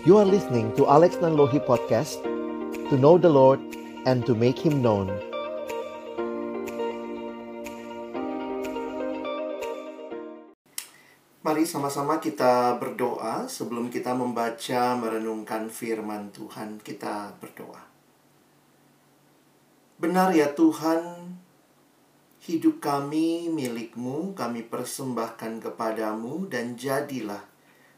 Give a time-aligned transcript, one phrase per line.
[0.00, 2.24] You are listening to Alex Nanlohi Podcast
[2.88, 3.60] To know the Lord
[4.08, 5.12] and to make Him known
[11.44, 17.84] Mari sama-sama kita berdoa sebelum kita membaca merenungkan firman Tuhan kita berdoa.
[20.00, 21.36] Benar ya Tuhan,
[22.48, 27.49] hidup kami milikmu, kami persembahkan kepadamu dan jadilah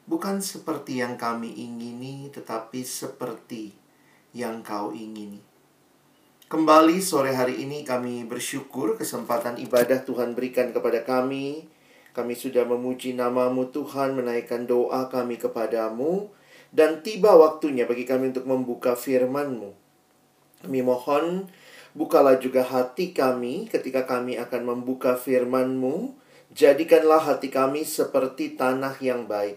[0.09, 3.74] bukan seperti yang kami ingini tetapi seperti
[4.37, 5.41] yang kau ingini.
[6.48, 11.73] Kembali sore hari ini kami bersyukur kesempatan ibadah Tuhan berikan kepada kami
[12.12, 16.28] kami sudah memuji namamu Tuhan, menaikkan doa kami kepadamu,
[16.69, 19.73] dan tiba waktunya bagi kami untuk membuka firmanmu.
[20.61, 21.48] Kami mohon,
[21.97, 26.12] bukalah juga hati kami ketika kami akan membuka firmanmu.
[26.53, 29.56] Jadikanlah hati kami seperti tanah yang baik.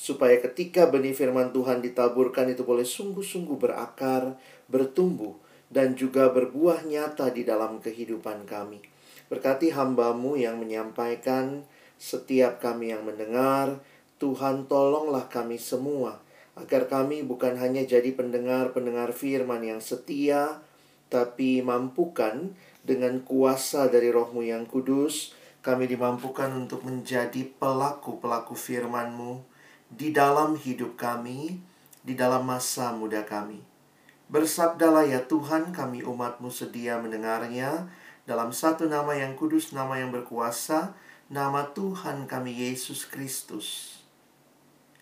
[0.00, 4.32] Supaya ketika benih firman Tuhan ditaburkan itu boleh sungguh-sungguh berakar,
[4.72, 5.36] bertumbuh,
[5.68, 8.80] dan juga berbuah nyata di dalam kehidupan kami.
[9.28, 11.68] Berkati hambamu yang menyampaikan,
[12.00, 13.76] setiap kami yang mendengar,
[14.16, 16.16] Tuhan tolonglah kami semua,
[16.56, 20.64] agar kami bukan hanya jadi pendengar-pendengar firman yang setia,
[21.12, 29.49] tapi mampukan dengan kuasa dari rohmu yang kudus, kami dimampukan untuk menjadi pelaku-pelaku firman-Mu
[29.90, 31.58] di dalam hidup kami,
[32.06, 33.58] di dalam masa muda kami.
[34.30, 37.90] Bersabdalah ya Tuhan, kami umat-Mu sedia mendengarnya
[38.22, 40.94] dalam satu nama yang kudus, nama yang berkuasa,
[41.26, 43.98] nama Tuhan kami Yesus Kristus,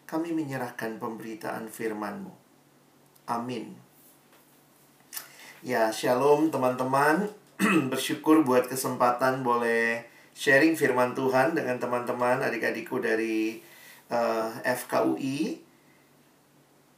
[0.09, 2.33] kami menyerahkan pemberitaan firman-Mu.
[3.29, 3.77] Amin.
[5.61, 7.29] Ya, shalom teman-teman.
[7.93, 13.61] Bersyukur buat kesempatan boleh sharing firman Tuhan dengan teman-teman adik-adikku dari
[14.13, 15.65] uh, FKUI.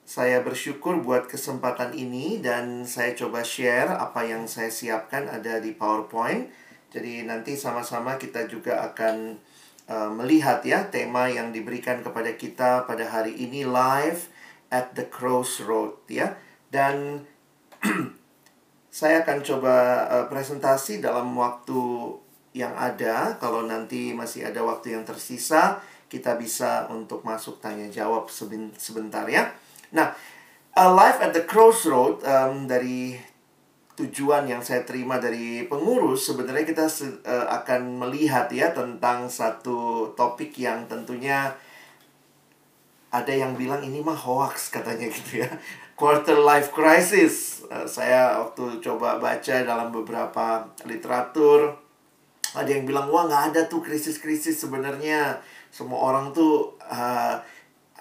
[0.06, 5.70] Saya bersyukur buat kesempatan ini dan saya coba share apa yang saya siapkan ada di
[5.70, 6.50] PowerPoint
[6.90, 9.38] jadi nanti sama-sama kita juga akan
[9.86, 14.26] uh, melihat ya tema yang diberikan kepada kita pada hari ini live
[14.74, 16.34] at the crossroad ya.
[16.66, 17.26] Dan
[18.90, 19.76] saya akan coba
[20.10, 22.10] uh, presentasi dalam waktu
[22.58, 23.38] yang ada.
[23.38, 25.78] Kalau nanti masih ada waktu yang tersisa,
[26.10, 28.26] kita bisa untuk masuk tanya jawab
[28.74, 29.46] sebentar ya.
[29.94, 30.10] Nah,
[30.74, 33.14] uh, live at the crossroad um, dari
[33.94, 40.56] tujuan yang saya terima dari pengurus sebenarnya kita uh, akan melihat ya tentang satu topik
[40.56, 41.52] yang tentunya
[43.12, 45.50] ada yang bilang ini mah hoax katanya gitu ya.
[46.00, 47.62] Quarter life crisis.
[47.70, 51.76] Uh, saya waktu coba baca dalam beberapa literatur
[52.50, 55.38] ada yang bilang wah nggak ada tuh krisis-krisis sebenarnya
[55.70, 57.38] semua orang tuh uh,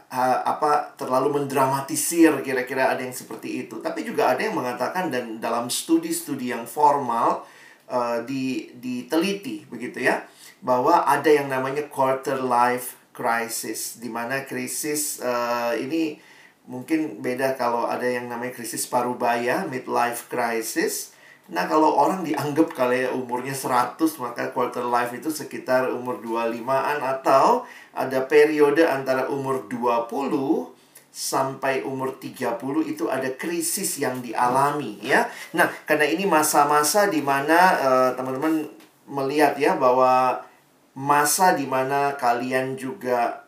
[0.09, 3.79] uh, apa terlalu mendramatisir kira-kira ada yang seperti itu.
[3.79, 7.45] Tapi juga ada yang mengatakan dan dalam studi-studi yang formal
[7.89, 10.25] uh, di diteliti begitu ya
[10.59, 16.19] bahwa ada yang namanya quarter life crisis di mana krisis uh, ini
[16.69, 21.17] mungkin beda kalau ada yang namanya krisis parubaya midlife crisis
[21.49, 27.01] Nah kalau orang dianggap kali ya umurnya 100 maka quarter life itu sekitar umur 25an
[27.01, 27.65] atau
[27.97, 30.77] ada periode antara umur 20
[31.09, 35.25] sampai umur 30 itu ada krisis yang dialami ya.
[35.57, 38.69] Nah, karena ini masa-masa di mana uh, teman-teman
[39.09, 40.45] melihat ya bahwa
[40.93, 43.41] masa di mana kalian juga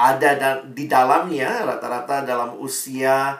[0.00, 3.36] ada da di dalamnya rata-rata dalam usia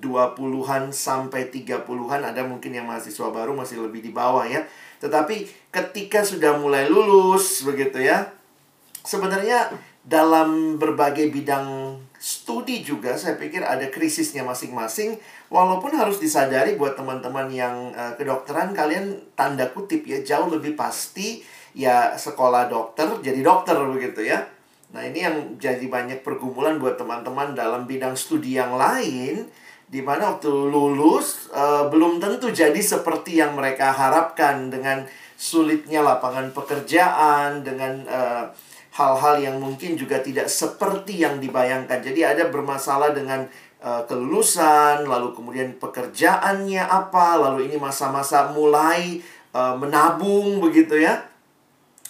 [0.00, 4.66] 20-an sampai 30-an ada mungkin yang mahasiswa baru masih lebih di bawah ya.
[4.98, 8.30] Tetapi ketika sudah mulai lulus begitu ya.
[9.04, 9.68] Sebenarnya
[10.04, 15.20] dalam berbagai bidang studi juga saya pikir ada krisisnya masing-masing
[15.52, 21.44] walaupun harus disadari buat teman-teman yang uh, kedokteran kalian tanda kutip ya jauh lebih pasti
[21.76, 24.40] ya sekolah dokter jadi dokter begitu ya.
[24.94, 29.42] Nah, ini yang jadi banyak pergumulan buat teman-teman dalam bidang studi yang lain
[29.94, 35.06] di mana waktu lulus uh, belum tentu jadi seperti yang mereka harapkan dengan
[35.38, 38.44] sulitnya lapangan pekerjaan dengan eh,
[38.94, 41.98] hal-hal yang mungkin juga tidak seperti yang dibayangkan.
[42.00, 43.44] Jadi ada bermasalah dengan
[43.82, 49.18] uh, kelulusan, lalu kemudian pekerjaannya apa, lalu ini masa-masa mulai
[49.50, 51.26] uh, menabung begitu ya.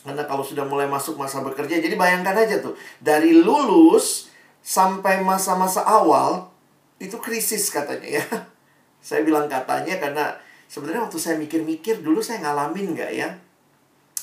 [0.05, 4.29] Karena kalau sudah mulai masuk masa bekerja, jadi bayangkan aja tuh dari lulus
[4.61, 6.54] sampai masa-masa awal
[6.99, 8.25] itu krisis katanya ya.
[9.07, 10.33] Saya bilang katanya karena
[10.65, 13.29] sebenarnya waktu saya mikir-mikir dulu saya ngalamin nggak ya?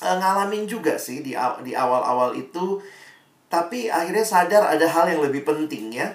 [0.01, 2.81] E, ngalamin juga sih di di awal-awal itu.
[3.45, 6.09] Tapi akhirnya sadar ada hal yang lebih penting ya.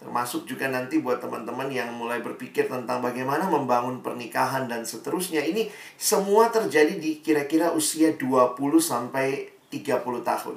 [0.00, 5.44] Termasuk juga nanti buat teman-teman yang mulai berpikir tentang bagaimana membangun pernikahan dan seterusnya.
[5.44, 5.68] Ini
[6.00, 10.56] semua terjadi di kira-kira usia 20 sampai 30 tahun.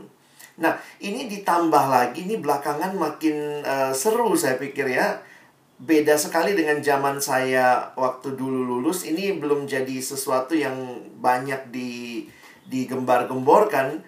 [0.60, 5.19] Nah, ini ditambah lagi ini belakangan makin uh, seru saya pikir ya.
[5.79, 9.07] Beda sekali dengan zaman saya waktu dulu lulus.
[9.07, 10.75] Ini belum jadi sesuatu yang
[11.23, 12.27] banyak di
[12.67, 14.03] digembar-gemborkan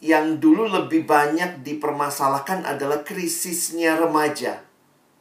[0.00, 4.64] yang dulu lebih banyak dipermasalahkan adalah krisisnya remaja.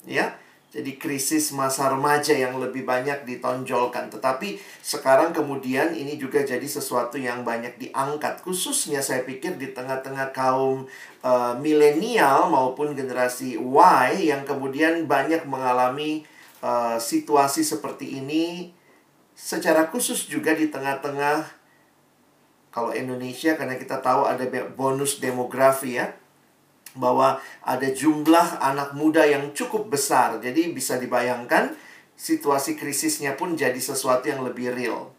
[0.08, 0.36] Ya.
[0.70, 4.14] Jadi krisis masa remaja yang lebih banyak ditonjolkan.
[4.14, 8.46] Tetapi sekarang kemudian ini juga jadi sesuatu yang banyak diangkat.
[8.46, 10.86] Khususnya saya pikir di tengah-tengah kaum
[11.26, 16.30] uh, milenial maupun generasi Y yang kemudian banyak mengalami
[16.62, 18.70] uh, situasi seperti ini.
[19.34, 21.50] Secara khusus juga di tengah-tengah
[22.70, 24.46] kalau Indonesia karena kita tahu ada
[24.78, 26.14] bonus demografi ya
[27.00, 30.38] bahwa ada jumlah anak muda yang cukup besar.
[30.44, 31.74] Jadi bisa dibayangkan
[32.20, 35.16] situasi krisisnya pun jadi sesuatu yang lebih real.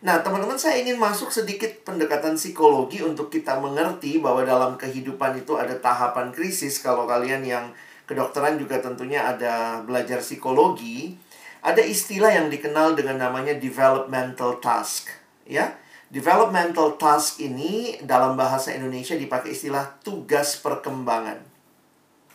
[0.00, 5.60] Nah, teman-teman saya ingin masuk sedikit pendekatan psikologi untuk kita mengerti bahwa dalam kehidupan itu
[5.60, 6.80] ada tahapan krisis.
[6.80, 7.68] Kalau kalian yang
[8.08, 11.14] kedokteran juga tentunya ada belajar psikologi,
[11.60, 15.12] ada istilah yang dikenal dengan namanya developmental task,
[15.44, 15.76] ya.
[16.10, 21.38] Developmental task ini dalam bahasa Indonesia dipakai istilah tugas perkembangan.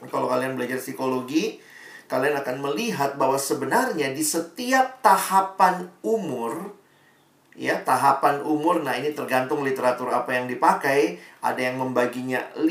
[0.08, 1.60] Kalau kalian belajar psikologi,
[2.08, 6.72] kalian akan melihat bahwa sebenarnya di setiap tahapan umur
[7.56, 8.84] ya tahapan umur.
[8.84, 11.18] Nah ini tergantung literatur apa yang dipakai.
[11.40, 12.68] Ada yang membaginya 5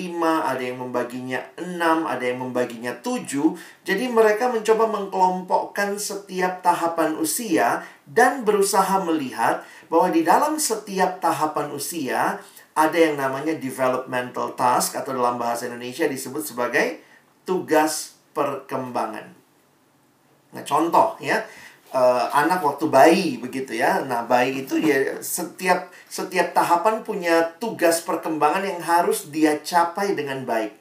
[0.50, 1.78] ada yang membaginya 6
[2.10, 10.10] ada yang membaginya 7 jadi mereka mencoba mengkelompokkan setiap tahapan usia dan berusaha melihat bahwa
[10.10, 12.42] di dalam setiap tahapan usia
[12.75, 16.98] ada yang namanya developmental task atau dalam bahasa Indonesia disebut sebagai
[17.46, 19.30] tugas perkembangan.
[20.54, 21.42] Nah, contoh ya,
[21.94, 24.02] uh, anak waktu bayi begitu ya.
[24.02, 30.43] Nah, bayi itu ya setiap setiap tahapan punya tugas perkembangan yang harus dia capai dengan
[30.43, 30.75] baik.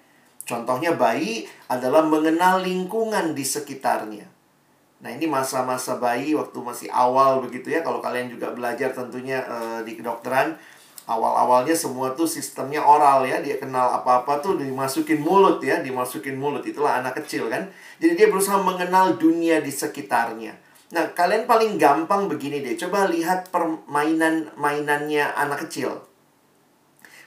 [0.44, 4.28] Contohnya bayi adalah mengenal lingkungan di sekitarnya.
[5.04, 7.80] Nah, ini masa-masa bayi waktu masih awal begitu ya.
[7.86, 10.56] Kalau kalian juga belajar tentunya uh, di kedokteran,
[11.08, 13.40] awal-awalnya semua tuh sistemnya oral ya.
[13.40, 16.64] Dia kenal apa-apa tuh dimasukin mulut ya, dimasukin mulut.
[16.64, 17.68] Itulah anak kecil kan.
[18.00, 20.56] Jadi dia berusaha mengenal dunia di sekitarnya.
[20.94, 22.78] Nah, kalian paling gampang begini deh.
[22.78, 26.06] Coba lihat permainan mainannya anak kecil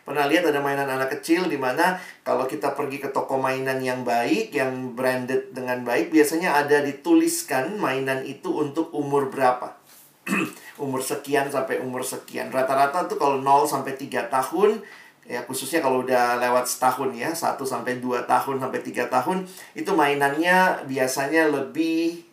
[0.06, 4.06] Pernah lihat ada mainan anak kecil di mana kalau kita pergi ke toko mainan yang
[4.06, 9.74] baik, yang branded dengan baik, biasanya ada dituliskan mainan itu untuk umur berapa.
[10.82, 12.54] umur sekian sampai umur sekian.
[12.54, 14.78] Rata-rata tuh kalau 0 sampai 3 tahun,
[15.26, 19.42] ya khususnya kalau udah lewat setahun ya, 1 sampai 2 tahun sampai 3 tahun,
[19.74, 22.25] itu mainannya biasanya lebih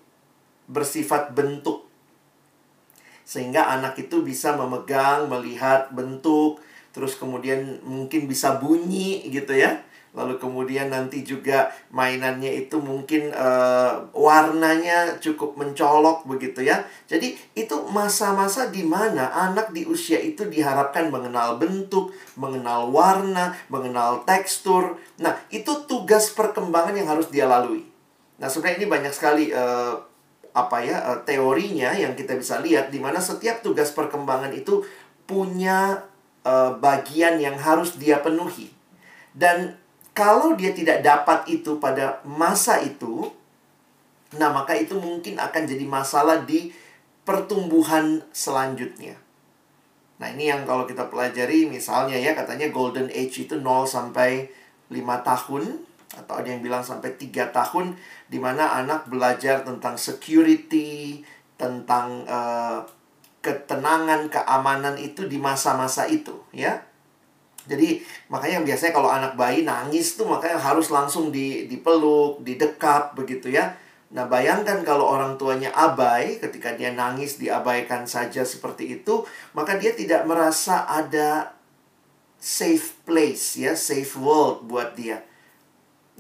[0.68, 1.88] bersifat bentuk.
[3.24, 6.60] Sehingga anak itu bisa memegang, melihat bentuk,
[6.92, 9.81] terus kemudian mungkin bisa bunyi gitu ya.
[10.13, 16.86] Lalu kemudian nanti juga mainannya itu mungkin uh, warnanya cukup mencolok begitu ya.
[17.10, 24.21] Jadi itu masa-masa di mana anak di usia itu diharapkan mengenal bentuk mengenal warna mengenal
[24.21, 25.01] tekstur.
[25.17, 27.82] Nah itu tugas perkembangan yang harus dia lalui.
[28.38, 29.98] Nah sebenarnya ini banyak sekali uh,
[30.53, 34.86] apa ya uh, teorinya yang kita bisa lihat di mana setiap tugas perkembangan itu
[35.25, 36.05] punya
[36.45, 38.69] uh, bagian yang harus dia penuhi.
[39.33, 39.74] Dan
[40.13, 43.33] kalau dia tidak dapat itu pada masa itu,
[44.38, 46.69] nah maka itu mungkin akan jadi masalah di
[47.25, 49.17] pertumbuhan selanjutnya.
[50.22, 54.48] Nah, ini yang kalau kita pelajari misalnya ya katanya golden age itu 0 sampai
[54.93, 55.63] 5 tahun
[56.13, 57.98] atau ada yang bilang sampai 3 tahun
[58.29, 61.25] di mana anak belajar tentang security,
[61.58, 62.86] tentang uh,
[63.43, 66.79] ketenangan, keamanan itu di masa-masa itu, ya.
[67.63, 73.51] Jadi makanya biasanya kalau anak bayi nangis tuh makanya harus langsung di dipeluk, didekap begitu
[73.51, 73.72] ya.
[74.13, 79.25] Nah, bayangkan kalau orang tuanya abai ketika dia nangis diabaikan saja seperti itu,
[79.58, 81.58] maka dia tidak merasa ada
[82.38, 85.24] safe place ya, safe world buat dia.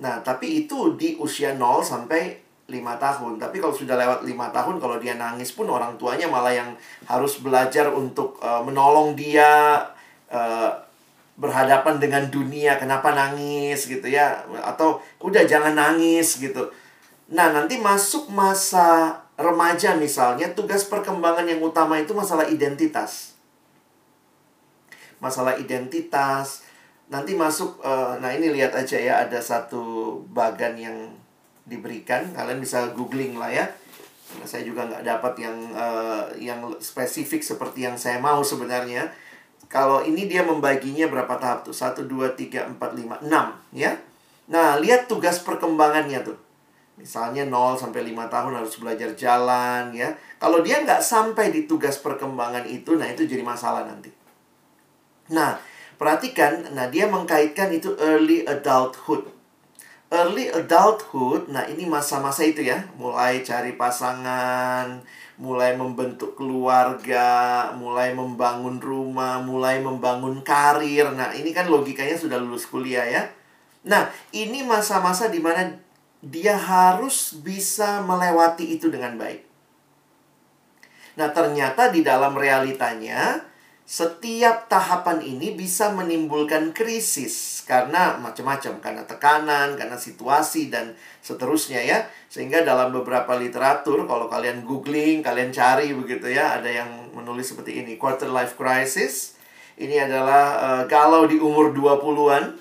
[0.01, 3.37] Nah, tapi itu di usia 0 sampai lima tahun.
[3.37, 6.71] Tapi kalau sudah lewat lima tahun kalau dia nangis pun orang tuanya malah yang
[7.05, 9.83] harus belajar untuk uh, menolong dia
[10.31, 10.71] uh,
[11.35, 12.79] berhadapan dengan dunia.
[12.79, 14.41] Kenapa nangis gitu ya?
[14.63, 16.71] Atau udah jangan nangis gitu.
[17.35, 23.35] Nah nanti masuk masa remaja misalnya tugas perkembangan yang utama itu masalah identitas.
[25.19, 26.63] Masalah identitas
[27.11, 30.97] nanti masuk uh, nah ini lihat aja ya ada satu bagan yang
[31.63, 32.31] diberikan.
[32.35, 33.65] Kalian bisa googling lah ya.
[34.29, 39.11] Karena saya juga nggak dapat yang uh, yang spesifik seperti yang saya mau sebenarnya.
[39.71, 41.73] Kalau ini dia membaginya berapa tahap tuh?
[41.73, 43.91] 1, 2, 3, 4, 5, 6 ya.
[44.51, 46.37] Nah, lihat tugas perkembangannya tuh.
[46.93, 50.13] Misalnya 0 sampai 5 tahun harus belajar jalan ya.
[50.37, 54.13] Kalau dia nggak sampai di tugas perkembangan itu, nah itu jadi masalah nanti.
[55.33, 55.57] Nah,
[55.95, 59.29] perhatikan, nah dia mengkaitkan itu early adulthood.
[60.13, 65.01] Early adulthood, nah ini masa-masa itu ya, mulai cari pasangan,
[65.41, 71.09] mulai membentuk keluarga, mulai membangun rumah, mulai membangun karir.
[71.17, 73.23] Nah, ini kan logikanya sudah lulus kuliah ya.
[73.89, 75.73] Nah, ini masa-masa di mana
[76.23, 79.43] dia harus bisa melewati itu dengan baik.
[81.17, 83.41] Nah, ternyata di dalam realitanya,
[83.83, 92.07] setiap tahapan ini bisa menimbulkan krisis karena macam-macam, karena tekanan, karena situasi, dan seterusnya ya.
[92.31, 97.83] Sehingga dalam beberapa literatur, kalau kalian googling, kalian cari begitu ya, ada yang menulis seperti
[97.83, 99.35] ini, quarter life crisis.
[99.75, 102.55] Ini adalah uh, galau di umur 20-an,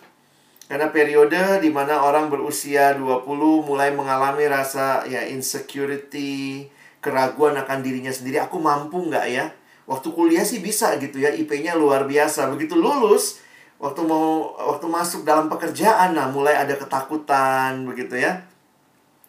[0.67, 3.29] karena periode di mana orang berusia 20
[3.63, 6.67] mulai mengalami rasa ya insecurity,
[6.99, 8.43] keraguan akan dirinya sendiri.
[8.43, 9.53] Aku mampu nggak ya?
[9.93, 12.49] Waktu kuliah sih bisa gitu ya, IP-nya luar biasa.
[12.49, 13.45] Begitu lulus,
[13.77, 18.41] waktu mau waktu masuk dalam pekerjaan, nah mulai ada ketakutan begitu ya.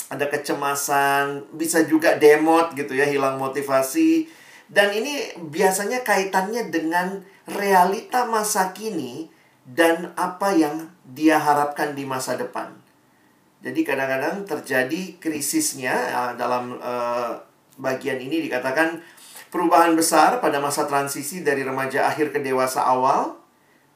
[0.08, 4.32] Ada kecemasan, bisa juga demot gitu ya, hilang motivasi.
[4.72, 9.27] Dan ini biasanya kaitannya dengan realita masa kini
[9.67, 12.72] dan apa yang dia harapkan di masa depan.
[13.63, 17.36] Jadi kadang-kadang terjadi krisisnya ya, dalam uh,
[17.79, 19.00] bagian ini dikatakan
[19.53, 23.38] perubahan besar pada masa transisi dari remaja akhir ke dewasa awal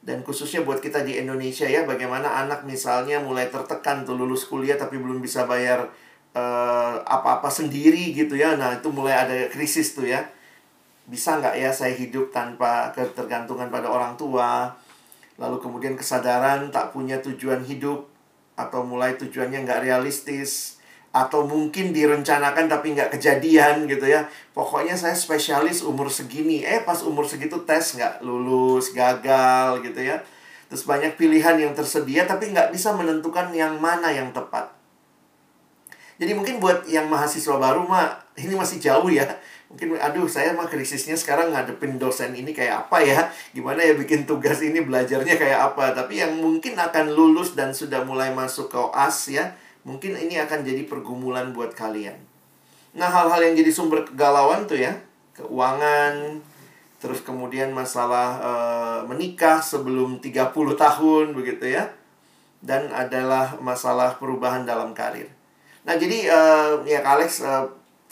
[0.06, 4.78] dan khususnya buat kita di Indonesia ya bagaimana anak misalnya mulai tertekan tuh lulus kuliah
[4.78, 5.90] tapi belum bisa bayar
[6.38, 8.54] uh, apa-apa sendiri gitu ya.
[8.54, 10.22] Nah, itu mulai ada krisis tuh ya.
[11.10, 14.70] Bisa nggak ya saya hidup tanpa ketergantungan pada orang tua?
[15.38, 18.10] lalu kemudian kesadaran tak punya tujuan hidup
[18.58, 20.77] atau mulai tujuannya nggak realistis
[21.18, 24.30] atau mungkin direncanakan tapi nggak kejadian gitu ya.
[24.54, 26.62] Pokoknya saya spesialis umur segini.
[26.62, 30.22] Eh pas umur segitu tes nggak lulus gagal gitu ya.
[30.70, 34.70] Terus banyak pilihan yang tersedia tapi nggak bisa menentukan yang mana yang tepat.
[36.18, 39.26] Jadi mungkin buat yang mahasiswa baru mah ini masih jauh ya.
[39.68, 43.26] Mungkin aduh saya mah krisisnya sekarang ngadepin dosen ini kayak apa ya?
[43.50, 45.98] Gimana ya bikin tugas ini belajarnya kayak apa?
[45.98, 49.50] Tapi yang mungkin akan lulus dan sudah mulai masuk ke OAS ya
[49.88, 52.20] mungkin ini akan jadi pergumulan buat kalian.
[52.92, 54.92] Nah hal-hal yang jadi sumber kegalauan tuh ya
[55.32, 56.44] keuangan
[57.00, 58.52] terus kemudian masalah e,
[59.08, 61.88] menikah sebelum 30 tahun begitu ya
[62.60, 65.32] dan adalah masalah perubahan dalam karir.
[65.88, 66.40] Nah jadi e,
[66.84, 67.52] ya Alex e,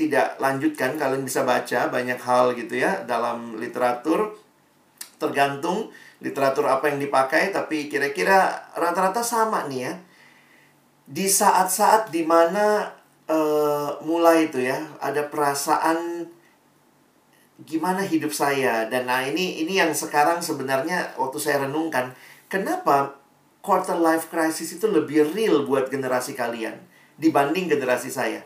[0.00, 4.32] tidak lanjutkan kalian bisa baca banyak hal gitu ya dalam literatur.
[5.16, 5.92] Tergantung
[6.24, 9.94] literatur apa yang dipakai tapi kira-kira rata-rata sama nih ya
[11.06, 12.90] di saat-saat di mana
[13.30, 16.26] uh, mulai itu ya ada perasaan
[17.64, 22.12] gimana hidup saya dan nah ini ini yang sekarang sebenarnya waktu saya renungkan
[22.52, 23.16] kenapa
[23.64, 26.76] quarter life crisis itu lebih real buat generasi kalian
[27.16, 28.44] dibanding generasi saya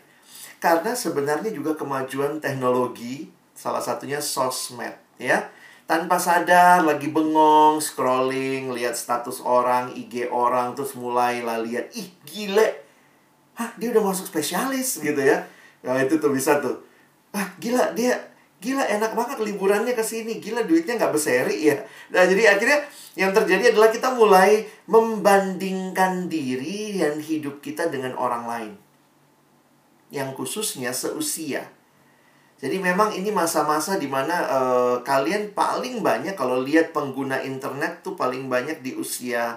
[0.61, 5.49] karena sebenarnya juga kemajuan teknologi, salah satunya sosmed, ya.
[5.91, 12.15] Tanpa sadar lagi bengong, scrolling, lihat status orang, IG orang, terus mulai lah lihat, ih
[12.23, 12.87] gile.
[13.59, 15.51] Hah, dia udah masuk spesialis gitu ya.
[15.83, 16.79] Nah, itu tuh bisa tuh.
[17.35, 18.15] Ah, gila dia
[18.63, 20.39] gila enak banget liburannya ke sini.
[20.39, 21.83] Gila duitnya nggak berseri ya.
[22.15, 22.87] Nah, jadi akhirnya
[23.19, 28.73] yang terjadi adalah kita mulai membandingkan diri dan hidup kita dengan orang lain
[30.15, 31.67] yang khususnya seusia.
[32.61, 38.13] Jadi memang ini masa-masa di mana uh, kalian paling banyak kalau lihat pengguna internet tuh
[38.13, 39.57] paling banyak di usia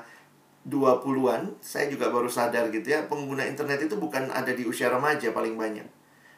[0.63, 1.59] 20-an.
[1.59, 5.59] Saya juga baru sadar gitu ya, pengguna internet itu bukan ada di usia remaja paling
[5.59, 5.83] banyak.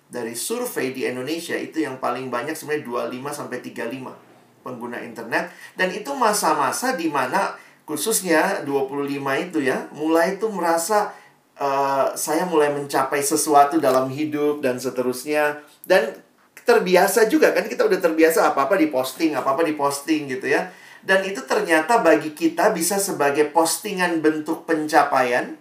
[0.10, 5.93] Dari survei di Indonesia itu yang paling banyak sebenarnya 25 sampai 35 pengguna internet dan
[5.93, 7.53] itu masa-masa di mana
[7.86, 11.13] khususnya 25 itu ya, mulai itu merasa
[11.62, 16.25] uh, saya mulai mencapai sesuatu dalam hidup dan seterusnya dan
[16.63, 20.71] terbiasa juga kan kita udah terbiasa apa-apa diposting, apa-apa diposting gitu ya.
[21.05, 25.53] Dan itu ternyata bagi kita bisa sebagai postingan bentuk pencapaian.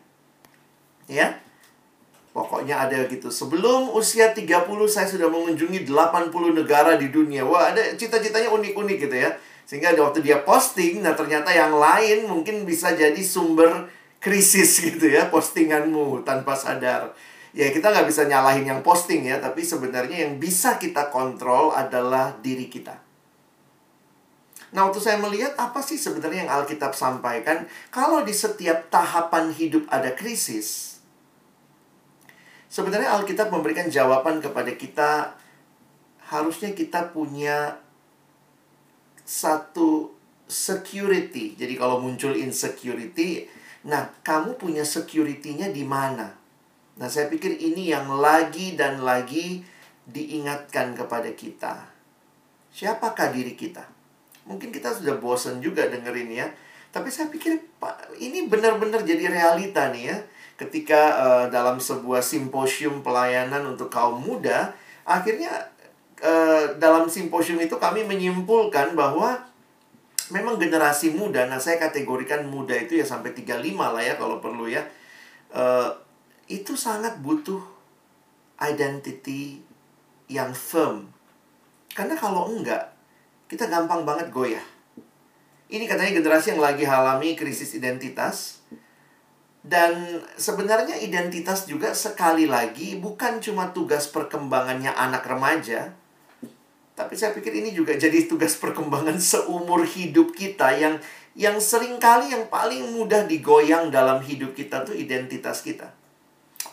[1.05, 1.37] Ya.
[2.33, 3.29] Pokoknya ada gitu.
[3.31, 7.47] Sebelum usia 30 saya sudah mengunjungi 80 negara di dunia.
[7.47, 9.37] Wah, ada cita-citanya unik-unik gitu ya.
[9.69, 13.89] Sehingga waktu dia posting, nah ternyata yang lain mungkin bisa jadi sumber
[14.25, 17.13] krisis gitu ya postinganmu tanpa sadar.
[17.55, 22.35] Ya kita nggak bisa nyalahin yang posting ya, tapi sebenarnya yang bisa kita kontrol adalah
[22.43, 22.99] diri kita.
[24.75, 27.63] Nah, waktu saya melihat apa sih sebenarnya yang Alkitab sampaikan,
[27.95, 30.99] kalau di setiap tahapan hidup ada krisis,
[32.67, 35.39] sebenarnya Alkitab memberikan jawaban kepada kita,
[36.27, 37.79] harusnya kita punya
[39.23, 40.11] satu
[40.51, 41.55] security.
[41.55, 43.47] Jadi kalau muncul insecurity,
[43.87, 46.44] nah kamu punya security-nya di mana?
[46.95, 49.67] Nah, saya pikir ini yang lagi dan lagi
[50.07, 51.91] diingatkan kepada kita.
[52.71, 53.83] Siapakah diri kita?
[54.47, 56.47] Mungkin kita sudah bosan juga dengerin ya.
[56.95, 57.59] Tapi saya pikir
[58.23, 60.17] ini benar-benar jadi realita nih ya.
[60.55, 64.71] Ketika uh, dalam sebuah simposium pelayanan untuk kaum muda,
[65.03, 65.51] akhirnya
[66.23, 69.43] uh, dalam simposium itu kami menyimpulkan bahwa
[70.31, 74.71] memang generasi muda, nah saya kategorikan muda itu ya sampai 35 lah ya kalau perlu
[74.71, 74.87] ya.
[75.51, 75.91] Uh,
[76.51, 77.61] itu sangat butuh
[78.61, 79.63] identity
[80.31, 81.11] yang firm.
[81.93, 82.93] Karena kalau enggak,
[83.47, 84.65] kita gampang banget goyah.
[85.71, 88.61] Ini katanya generasi yang lagi alami krisis identitas.
[89.65, 95.97] Dan sebenarnya identitas juga sekali lagi bukan cuma tugas perkembangannya anak remaja,
[96.95, 101.03] tapi saya pikir ini juga jadi tugas perkembangan seumur hidup kita yang
[101.35, 105.91] yang sering kali yang paling mudah digoyang dalam hidup kita tuh identitas kita.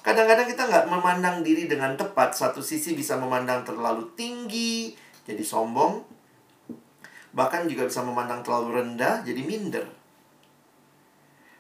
[0.01, 2.33] Kadang-kadang kita nggak memandang diri dengan tepat.
[2.33, 6.01] Satu sisi bisa memandang terlalu tinggi, jadi sombong.
[7.31, 9.85] Bahkan juga bisa memandang terlalu rendah, jadi minder.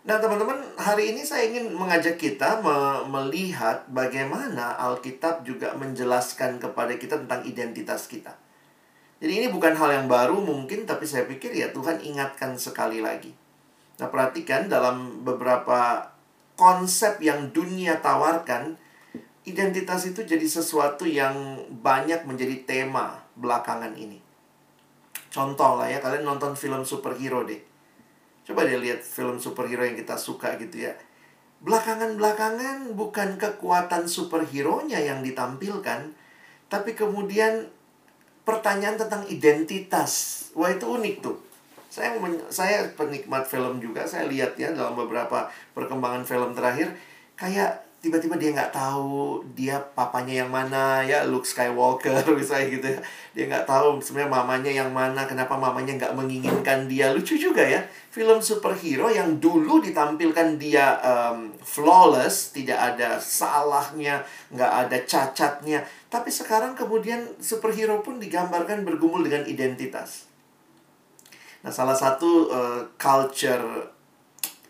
[0.01, 6.97] Nah, teman-teman, hari ini saya ingin mengajak kita me melihat bagaimana Alkitab juga menjelaskan kepada
[6.97, 8.33] kita tentang identitas kita.
[9.21, 13.29] Jadi ini bukan hal yang baru mungkin, tapi saya pikir ya Tuhan ingatkan sekali lagi.
[14.01, 16.09] Nah perhatikan dalam beberapa
[16.61, 18.77] konsep yang dunia tawarkan,
[19.49, 24.21] identitas itu jadi sesuatu yang banyak menjadi tema belakangan ini.
[25.33, 27.57] Contoh lah ya, kalian nonton film superhero deh.
[28.45, 30.93] Coba deh lihat film superhero yang kita suka gitu ya.
[31.65, 36.13] Belakangan-belakangan bukan kekuatan superhero-nya yang ditampilkan,
[36.69, 37.73] tapi kemudian
[38.45, 40.45] pertanyaan tentang identitas.
[40.53, 41.37] Wah, itu unik tuh.
[41.91, 42.15] Saya
[42.47, 44.07] saya penikmat film juga.
[44.07, 46.87] Saya lihat ya dalam beberapa perkembangan film terakhir
[47.35, 52.99] kayak tiba-tiba dia nggak tahu dia papanya yang mana ya Luke Skywalker misalnya gitu ya.
[53.35, 57.11] Dia nggak tahu sebenarnya mamanya yang mana kenapa mamanya nggak menginginkan dia.
[57.11, 64.71] Lucu juga ya film superhero yang dulu ditampilkan dia um, flawless tidak ada salahnya nggak
[64.87, 65.83] ada cacatnya.
[66.07, 70.30] Tapi sekarang kemudian superhero pun digambarkan bergumul dengan identitas
[71.61, 73.91] nah salah satu uh, culture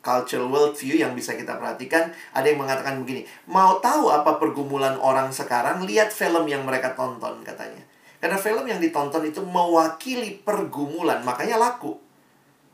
[0.02, 5.30] cultural worldview yang bisa kita perhatikan ada yang mengatakan begini mau tahu apa pergumulan orang
[5.30, 7.86] sekarang lihat film yang mereka tonton katanya.
[8.22, 11.98] Karena film yang ditonton itu mewakili pergumulan makanya laku.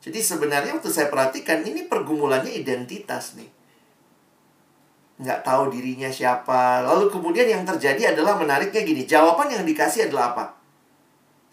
[0.03, 3.47] Jadi sebenarnya waktu saya perhatikan ini pergumulannya identitas nih.
[5.23, 6.83] Nggak tahu dirinya siapa.
[6.83, 10.56] Lalu kemudian yang terjadi adalah menariknya gini jawaban yang dikasih adalah apa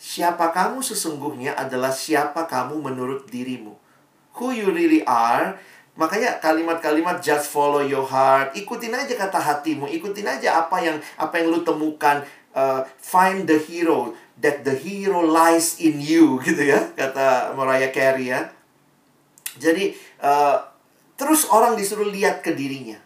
[0.01, 3.85] siapa kamu sesungguhnya adalah siapa kamu menurut dirimu
[4.35, 5.59] who you really are.
[5.95, 11.39] Makanya kalimat-kalimat just follow your heart, ikutin aja kata hatimu, ikutin aja apa yang apa
[11.39, 12.19] yang lu temukan,
[12.51, 14.11] uh, find the hero,
[14.43, 18.51] that the hero lies in you gitu ya, kata Mariah Carey ya.
[19.55, 20.59] Jadi uh,
[21.15, 22.99] terus orang disuruh lihat ke dirinya.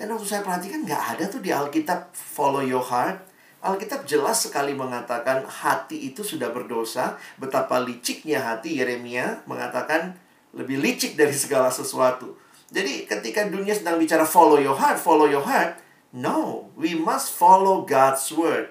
[0.00, 3.20] Dan waktu saya perhatikan nggak ada tuh di Alkitab follow your heart.
[3.64, 7.16] Alkitab jelas sekali mengatakan hati itu sudah berdosa.
[7.40, 10.20] Betapa liciknya hati Yeremia mengatakan
[10.52, 12.36] lebih licik dari segala sesuatu.
[12.68, 15.80] Jadi ketika dunia sedang bicara follow your heart, follow your heart,
[16.12, 18.68] no, we must follow God's word.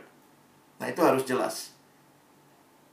[0.78, 1.74] Nah, itu harus jelas.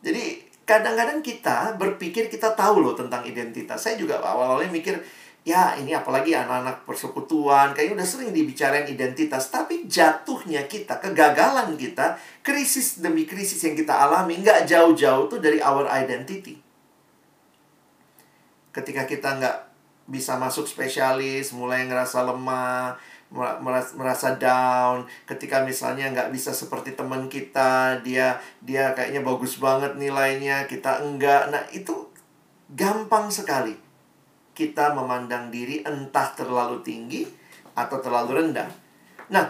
[0.01, 3.83] Jadi kadang-kadang kita berpikir kita tahu loh tentang identitas.
[3.83, 5.03] Saya juga awal-awalnya mikir,
[5.41, 12.21] ya ini apalagi anak-anak persekutuan kayaknya udah sering dibicarain identitas tapi jatuhnya kita kegagalan kita
[12.45, 16.61] krisis demi krisis yang kita alami nggak jauh-jauh tuh dari our identity.
[18.71, 19.57] Ketika kita nggak
[20.11, 22.99] bisa masuk spesialis mulai ngerasa lemah
[23.95, 30.67] merasa down ketika misalnya nggak bisa seperti teman kita dia dia kayaknya bagus banget nilainya
[30.67, 32.11] kita enggak nah itu
[32.75, 33.79] gampang sekali
[34.61, 37.25] kita memandang diri entah terlalu tinggi
[37.73, 38.69] atau terlalu rendah.
[39.33, 39.49] Nah,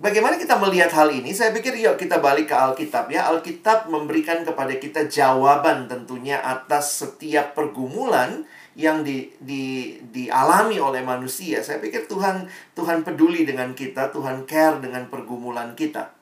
[0.00, 1.36] bagaimana kita melihat hal ini?
[1.36, 3.28] Saya pikir yuk kita balik ke Alkitab ya.
[3.28, 11.60] Alkitab memberikan kepada kita jawaban tentunya atas setiap pergumulan yang di, di, dialami oleh manusia.
[11.60, 16.16] Saya pikir Tuhan Tuhan peduli dengan kita, Tuhan care dengan pergumulan kita.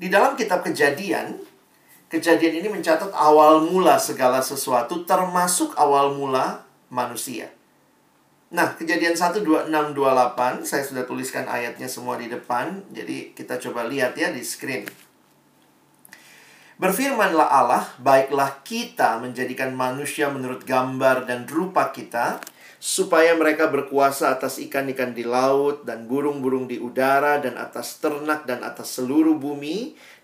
[0.00, 1.49] Di dalam kitab Kejadian,
[2.10, 7.54] Kejadian ini mencatat awal mula segala sesuatu termasuk awal mula manusia.
[8.50, 12.82] Nah, kejadian 1, 2, 6, 28, saya sudah tuliskan ayatnya semua di depan.
[12.90, 14.90] Jadi kita coba lihat ya di screen.
[16.82, 22.42] Berfirmanlah Allah, baiklah kita menjadikan manusia menurut gambar dan rupa kita,
[22.80, 28.64] supaya mereka berkuasa atas ikan-ikan di laut dan burung-burung di udara dan atas ternak dan
[28.64, 29.94] atas seluruh bumi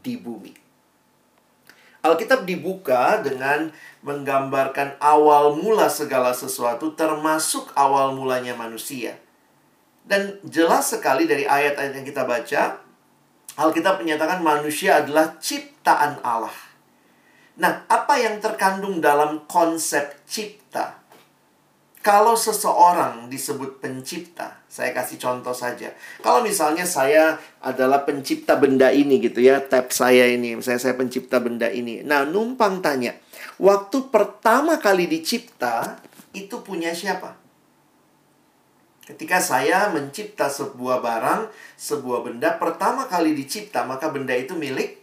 [0.00, 0.54] di bumi.
[2.02, 3.70] Alkitab dibuka dengan
[4.02, 9.14] menggambarkan awal mula segala sesuatu termasuk awal mulanya manusia.
[10.02, 12.82] Dan jelas sekali dari ayat-ayat yang kita baca,
[13.54, 16.56] Alkitab menyatakan manusia adalah ciptaan Allah.
[17.60, 21.01] Nah, apa yang terkandung dalam konsep cipta?
[22.02, 25.94] Kalau seseorang disebut pencipta, saya kasih contoh saja.
[26.18, 31.38] Kalau misalnya saya adalah pencipta benda ini gitu ya, tab saya ini, misalnya saya pencipta
[31.38, 32.02] benda ini.
[32.02, 33.14] Nah, numpang tanya,
[33.62, 36.02] waktu pertama kali dicipta,
[36.34, 37.38] itu punya siapa?
[39.06, 44.98] Ketika saya mencipta sebuah barang, sebuah benda pertama kali dicipta, maka benda itu milik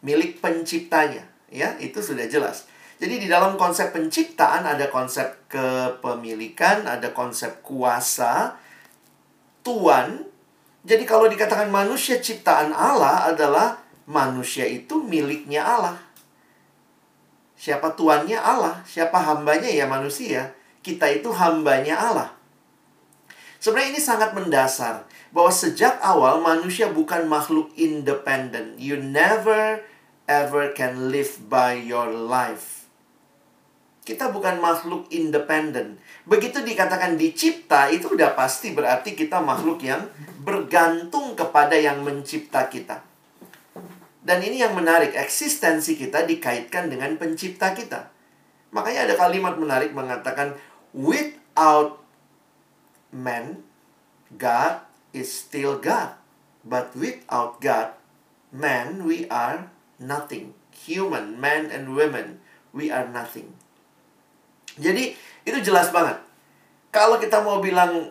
[0.00, 1.76] milik penciptanya, ya.
[1.76, 2.64] Itu sudah jelas.
[2.98, 8.58] Jadi di dalam konsep penciptaan ada konsep kepemilikan, ada konsep kuasa,
[9.62, 10.26] tuan.
[10.82, 13.78] Jadi kalau dikatakan manusia ciptaan Allah adalah
[14.10, 15.96] manusia itu miliknya Allah.
[17.58, 20.54] Siapa tuannya Allah, siapa hambanya ya manusia.
[20.82, 22.28] Kita itu hambanya Allah.
[23.58, 28.78] Sebenarnya ini sangat mendasar bahwa sejak awal manusia bukan makhluk independen.
[28.78, 29.82] You never
[30.30, 32.77] ever can live by your life.
[34.08, 36.00] Kita bukan makhluk independen.
[36.24, 40.08] Begitu dikatakan dicipta, itu udah pasti berarti kita makhluk yang
[40.40, 43.04] bergantung kepada yang mencipta kita.
[44.24, 48.08] Dan ini yang menarik, eksistensi kita dikaitkan dengan pencipta kita.
[48.72, 50.56] Makanya ada kalimat menarik mengatakan,
[50.96, 52.00] without
[53.12, 53.60] man,
[54.40, 56.16] God is still God.
[56.64, 57.92] But without God,
[58.56, 59.68] man, we are
[60.00, 60.56] nothing.
[60.88, 62.40] Human, man and women,
[62.72, 63.57] we are nothing.
[64.78, 65.14] Jadi,
[65.44, 66.16] itu jelas banget.
[66.88, 68.10] Kalau kita mau bilang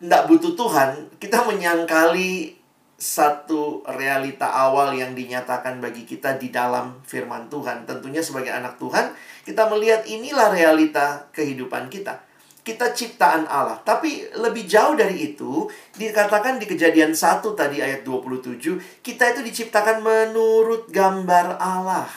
[0.00, 2.56] tidak butuh Tuhan, kita menyangkali
[2.96, 7.84] satu realita awal yang dinyatakan bagi kita di dalam firman Tuhan.
[7.84, 9.12] Tentunya sebagai anak Tuhan,
[9.44, 12.26] kita melihat inilah realita kehidupan kita
[12.66, 13.78] kita ciptaan Allah.
[13.86, 20.02] Tapi lebih jauh dari itu, dikatakan di kejadian 1 tadi ayat 27, kita itu diciptakan
[20.02, 22.10] menurut gambar Allah.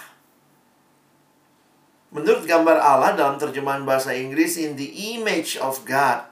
[2.10, 6.26] Menurut gambar Allah dalam terjemahan bahasa Inggris, in the image of God.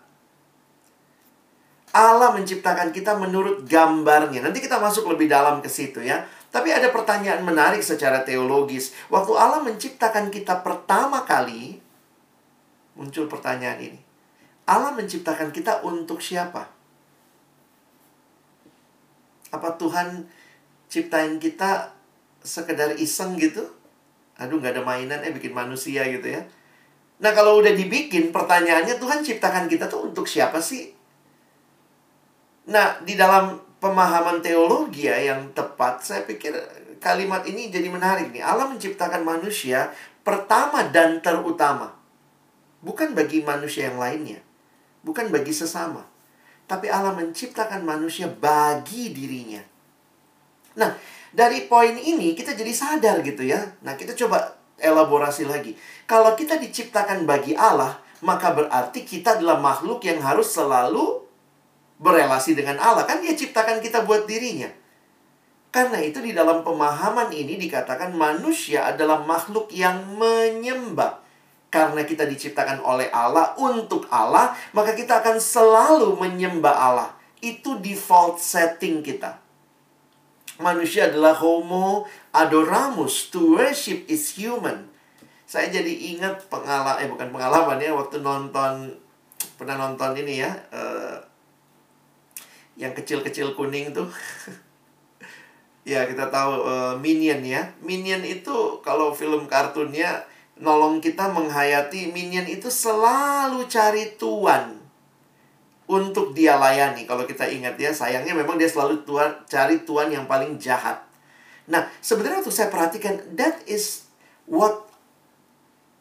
[1.93, 4.41] Allah menciptakan kita menurut gambarnya.
[4.41, 6.25] Nanti kita masuk lebih dalam ke situ ya.
[6.49, 8.93] Tapi ada pertanyaan menarik secara teologis.
[9.13, 11.77] Waktu Allah menciptakan kita pertama kali,
[12.97, 13.99] muncul pertanyaan ini.
[14.65, 16.67] Allah menciptakan kita untuk siapa?
[19.53, 20.27] Apa Tuhan
[20.91, 21.93] ciptain kita
[22.41, 23.76] sekedar iseng gitu?
[24.37, 26.41] Aduh, nggak ada mainan, eh bikin manusia gitu ya.
[27.17, 30.93] Nah, kalau udah dibikin, pertanyaannya Tuhan ciptakan kita tuh untuk siapa sih?
[32.69, 36.53] Nah, di dalam pemahaman teologi ya yang tepat, saya pikir
[37.01, 38.45] kalimat ini jadi menarik nih.
[38.45, 39.89] Allah menciptakan manusia
[40.21, 41.97] pertama dan terutama.
[42.85, 44.45] Bukan bagi manusia yang lainnya
[45.07, 46.03] bukan bagi sesama.
[46.67, 49.63] Tapi Allah menciptakan manusia bagi dirinya.
[50.75, 50.91] Nah,
[51.37, 53.61] dari poin ini kita jadi sadar gitu ya.
[53.85, 55.77] Nah, kita coba elaborasi lagi.
[56.09, 61.21] Kalau kita diciptakan bagi Allah, maka berarti kita adalah makhluk yang harus selalu
[62.01, 63.05] berelasi dengan Allah.
[63.05, 64.73] Kan dia ciptakan kita buat dirinya.
[65.69, 71.21] Karena itu di dalam pemahaman ini dikatakan manusia adalah makhluk yang menyembah
[71.67, 77.09] karena kita diciptakan oleh Allah untuk Allah, maka kita akan selalu menyembah Allah.
[77.43, 79.46] Itu default setting kita.
[80.57, 83.29] Manusia adalah homo adoramus.
[83.33, 84.89] To worship is human.
[85.47, 88.97] Saya jadi ingat pengalaman, eh bukan pengalaman ya, waktu nonton,
[89.55, 91.15] pernah nonton ini ya, uh,
[92.75, 94.09] yang kecil-kecil kuning tuh.
[95.91, 97.71] ya kita tahu uh, Minion ya.
[97.79, 100.25] Minion itu kalau film kartunnya
[100.57, 104.86] nolong kita menghayati Minion itu selalu cari tuan
[105.87, 107.07] untuk dia layani.
[107.07, 110.99] Kalau kita ingat ya, sayangnya memang dia selalu tuan cari tuan yang paling jahat.
[111.67, 114.07] Nah, sebenarnya waktu saya perhatikan that is
[114.47, 114.87] what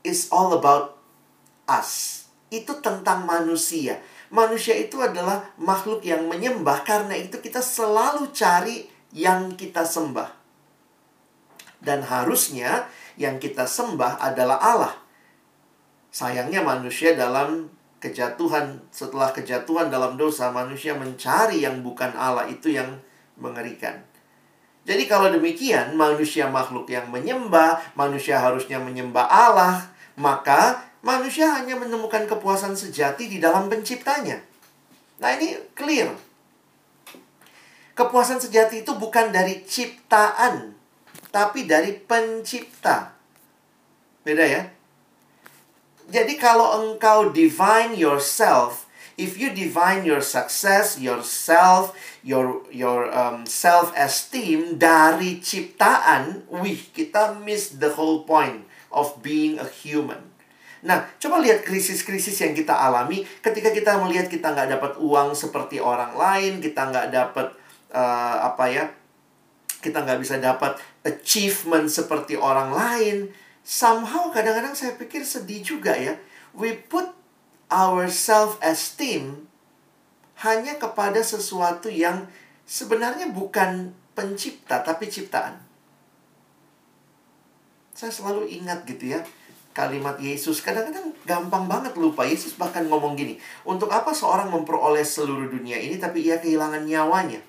[0.03, 0.99] is all about
[1.71, 2.23] us.
[2.51, 3.99] Itu tentang manusia.
[4.31, 10.35] Manusia itu adalah makhluk yang menyembah karena itu kita selalu cari yang kita sembah.
[11.79, 14.95] Dan harusnya yang kita sembah adalah Allah.
[16.11, 23.01] Sayangnya manusia dalam kejatuhan setelah kejatuhan dalam dosa manusia mencari yang bukan Allah itu yang
[23.41, 24.05] mengerikan.
[24.87, 32.31] Jadi kalau demikian manusia makhluk yang menyembah, manusia harusnya menyembah Allah, maka manusia hanya menemukan
[32.31, 34.39] kepuasan sejati di dalam penciptanya.
[35.19, 36.15] Nah, ini clear.
[37.97, 40.77] Kepuasan sejati itu bukan dari ciptaan,
[41.35, 43.17] tapi dari pencipta.
[44.23, 44.76] Beda ya?
[46.07, 48.87] Jadi kalau engkau define yourself,
[49.19, 57.35] if you define your success, yourself, your your um, self esteem dari ciptaan, wih kita
[57.43, 58.63] miss the whole point
[58.95, 60.31] of being a human.
[60.87, 65.83] Nah, coba lihat krisis-krisis yang kita alami ketika kita melihat kita nggak dapat uang seperti
[65.83, 67.51] orang lain, kita nggak dapat
[67.91, 68.85] uh, apa ya
[69.83, 70.75] kita nggak bisa dapat
[71.07, 73.31] achievement seperti orang lain
[73.67, 76.15] somehow kadang-kadang saya pikir sedih juga ya.
[76.55, 77.11] We put
[77.67, 79.51] our self esteem
[80.47, 82.31] hanya kepada sesuatu yang
[82.63, 85.59] sebenarnya bukan pencipta tapi ciptaan.
[87.91, 89.27] Saya selalu ingat gitu ya
[89.75, 90.63] kalimat Yesus.
[90.63, 92.23] Kadang-kadang gampang banget lupa.
[92.23, 97.43] Yesus bahkan ngomong gini untuk apa seorang memperoleh seluruh dunia ini tapi ia kehilangan nyawanya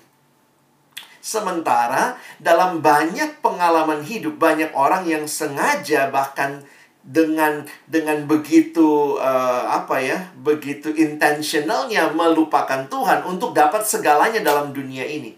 [1.18, 6.62] Sementara dalam banyak pengalaman hidup banyak orang yang sengaja bahkan
[7.08, 15.08] dengan dengan begitu uh, apa ya begitu intentionalnya melupakan Tuhan untuk dapat segalanya dalam dunia
[15.08, 15.32] ini.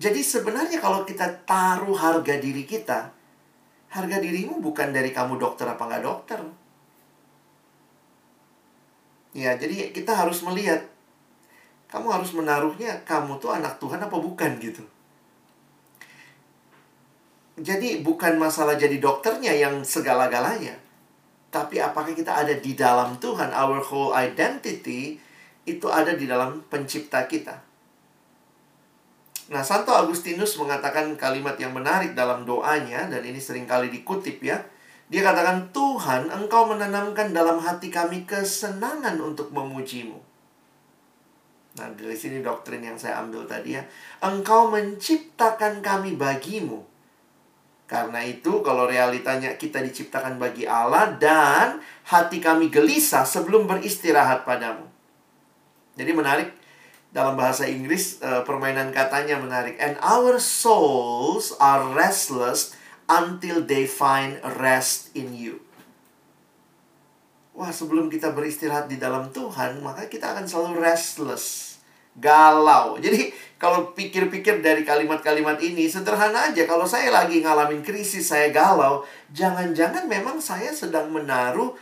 [0.00, 3.12] Jadi sebenarnya kalau kita taruh harga diri kita,
[3.92, 6.40] harga dirimu bukan dari kamu dokter apa nggak dokter.
[9.30, 10.89] Ya, jadi kita harus melihat
[11.90, 14.82] kamu harus menaruhnya kamu tuh anak Tuhan apa bukan gitu.
[17.60, 20.80] Jadi bukan masalah jadi dokternya yang segala-galanya.
[21.50, 25.18] Tapi apakah kita ada di dalam Tuhan, our whole identity
[25.66, 27.58] itu ada di dalam pencipta kita.
[29.50, 34.62] Nah, Santo Agustinus mengatakan kalimat yang menarik dalam doanya, dan ini sering kali dikutip ya.
[35.10, 40.29] Dia katakan, Tuhan, engkau menanamkan dalam hati kami kesenangan untuk memujimu.
[41.78, 43.82] Nah, dari sini doktrin yang saya ambil tadi ya.
[44.24, 46.82] Engkau menciptakan kami bagimu.
[47.86, 54.86] Karena itu, kalau realitanya kita diciptakan bagi Allah dan hati kami gelisah sebelum beristirahat padamu.
[55.98, 56.48] Jadi menarik
[57.10, 59.74] dalam bahasa Inggris eh, permainan katanya menarik.
[59.82, 62.78] And our souls are restless
[63.10, 65.62] until they find rest in you.
[67.60, 71.76] Wah, sebelum kita beristirahat di dalam Tuhan, maka kita akan selalu restless,
[72.16, 72.96] galau.
[72.96, 76.64] Jadi, kalau pikir-pikir dari kalimat-kalimat ini, sederhana aja.
[76.64, 79.04] Kalau saya lagi ngalamin krisis, saya galau,
[79.36, 81.76] jangan-jangan memang saya sedang menaruh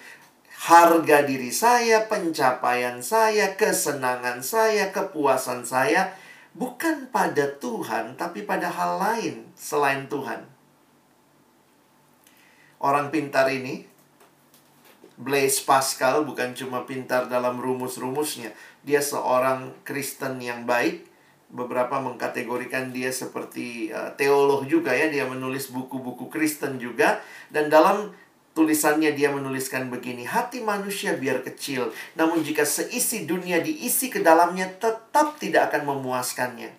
[0.66, 6.10] harga diri saya, pencapaian saya, kesenangan saya, kepuasan saya,
[6.58, 10.42] bukan pada Tuhan, tapi pada hal lain selain Tuhan.
[12.82, 13.87] Orang pintar ini
[15.18, 18.54] Blaise Pascal bukan cuma pintar dalam rumus-rumusnya.
[18.86, 21.10] Dia seorang Kristen yang baik.
[21.50, 25.10] Beberapa mengkategorikan dia seperti uh, teolog juga ya.
[25.10, 27.18] Dia menulis buku-buku Kristen juga.
[27.50, 28.14] Dan dalam
[28.54, 30.22] tulisannya dia menuliskan begini.
[30.22, 31.90] Hati manusia biar kecil.
[32.14, 36.70] Namun jika seisi dunia diisi ke dalamnya tetap tidak akan memuaskannya.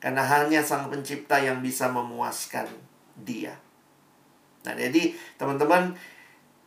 [0.00, 2.68] Karena hanya sang pencipta yang bisa memuaskan
[3.20, 3.60] dia.
[4.64, 5.92] Nah jadi teman-teman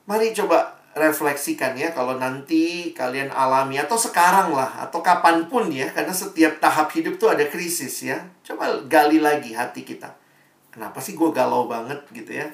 [0.05, 5.89] mari coba refleksikan ya kalau nanti kalian alami atau sekarang lah atau kapan pun ya
[5.93, 8.19] karena setiap tahap hidup tuh ada krisis ya.
[8.41, 10.13] Coba gali lagi hati kita.
[10.69, 12.49] Kenapa sih gue galau banget gitu ya?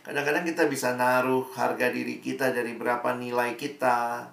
[0.00, 4.24] Kadang-kadang kita bisa naruh harga diri kita dari berapa nilai kita.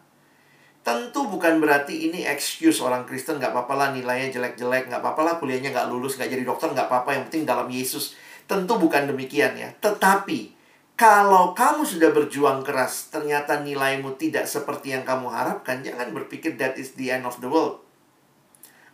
[0.79, 5.33] Tentu bukan berarti ini excuse orang Kristen nggak apa-apa lah nilainya jelek-jelek nggak apa-apa lah
[5.35, 8.15] kuliahnya nggak lulus nggak jadi dokter nggak apa-apa yang penting dalam Yesus.
[8.47, 9.67] Tentu bukan demikian ya.
[9.75, 10.54] Tetapi
[10.95, 16.79] kalau kamu sudah berjuang keras, ternyata nilaimu tidak seperti yang kamu harapkan, jangan berpikir that
[16.79, 17.83] is the end of the world.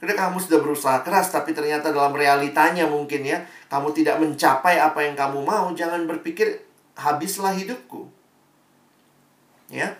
[0.01, 5.05] Karena kamu sudah berusaha keras, tapi ternyata dalam realitanya mungkin ya, kamu tidak mencapai apa
[5.05, 6.65] yang kamu mau, jangan berpikir
[6.97, 8.09] habislah hidupku.
[9.69, 9.93] Ya.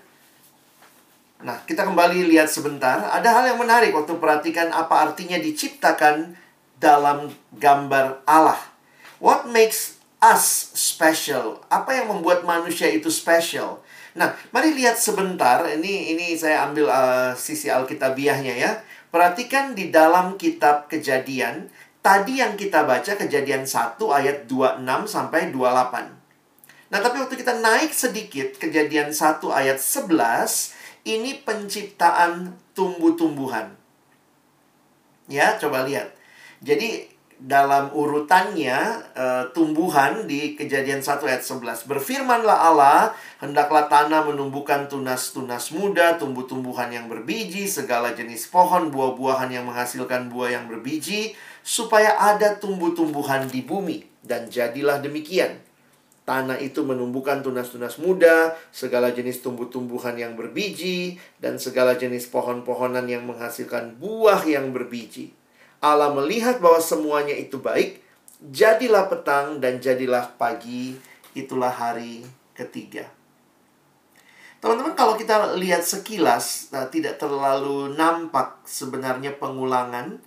[1.46, 3.14] Nah, kita kembali lihat sebentar.
[3.14, 6.34] Ada hal yang menarik waktu perhatikan apa artinya diciptakan
[6.82, 7.30] dalam
[7.62, 8.58] gambar Allah.
[9.22, 11.60] What makes us special?
[11.68, 13.82] Apa yang membuat manusia itu special?
[14.14, 15.66] Nah, mari lihat sebentar.
[15.66, 18.72] Ini ini saya ambil uh, sisi alkitabiahnya ya.
[19.12, 21.68] Perhatikan di dalam kitab Kejadian,
[22.00, 26.22] tadi yang kita baca Kejadian 1 ayat 26 sampai 28.
[26.92, 33.76] Nah, tapi waktu kita naik sedikit Kejadian 1 ayat 11, ini penciptaan tumbuh-tumbuhan.
[35.28, 36.16] Ya, coba lihat.
[36.64, 37.11] Jadi
[37.42, 41.90] dalam urutannya uh, tumbuhan di kejadian 1 ayat 11.
[41.90, 49.66] Berfirmanlah Allah, hendaklah tanah menumbuhkan tunas-tunas muda, tumbuh-tumbuhan yang berbiji, segala jenis pohon, buah-buahan yang
[49.66, 51.34] menghasilkan buah yang berbiji,
[51.66, 54.06] supaya ada tumbuh-tumbuhan di bumi.
[54.22, 55.58] Dan jadilah demikian.
[56.22, 63.26] Tanah itu menumbuhkan tunas-tunas muda, segala jenis tumbuh-tumbuhan yang berbiji, dan segala jenis pohon-pohonan yang
[63.26, 65.41] menghasilkan buah yang berbiji
[65.82, 68.06] Allah melihat bahwa semuanya itu baik,
[68.54, 70.94] jadilah petang dan jadilah pagi,
[71.34, 72.22] itulah hari
[72.54, 73.10] ketiga.
[74.62, 80.22] Teman-teman, kalau kita lihat sekilas, nah, tidak terlalu nampak sebenarnya pengulangan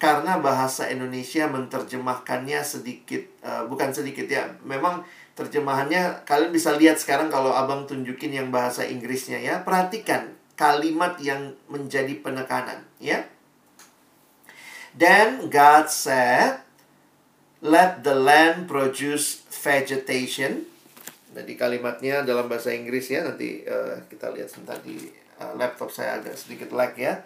[0.00, 5.04] karena bahasa Indonesia menerjemahkannya sedikit, uh, bukan sedikit ya, memang
[5.36, 11.52] terjemahannya kalian bisa lihat sekarang kalau abang tunjukin yang bahasa Inggrisnya ya, perhatikan kalimat yang
[11.68, 13.28] menjadi penekanan ya.
[14.96, 16.64] Then God said,
[17.60, 20.64] Let the land produce vegetation.
[21.36, 24.96] Jadi kalimatnya dalam bahasa Inggris ya, nanti uh, kita lihat sebentar di
[25.36, 27.20] uh, laptop saya agak sedikit lag ya.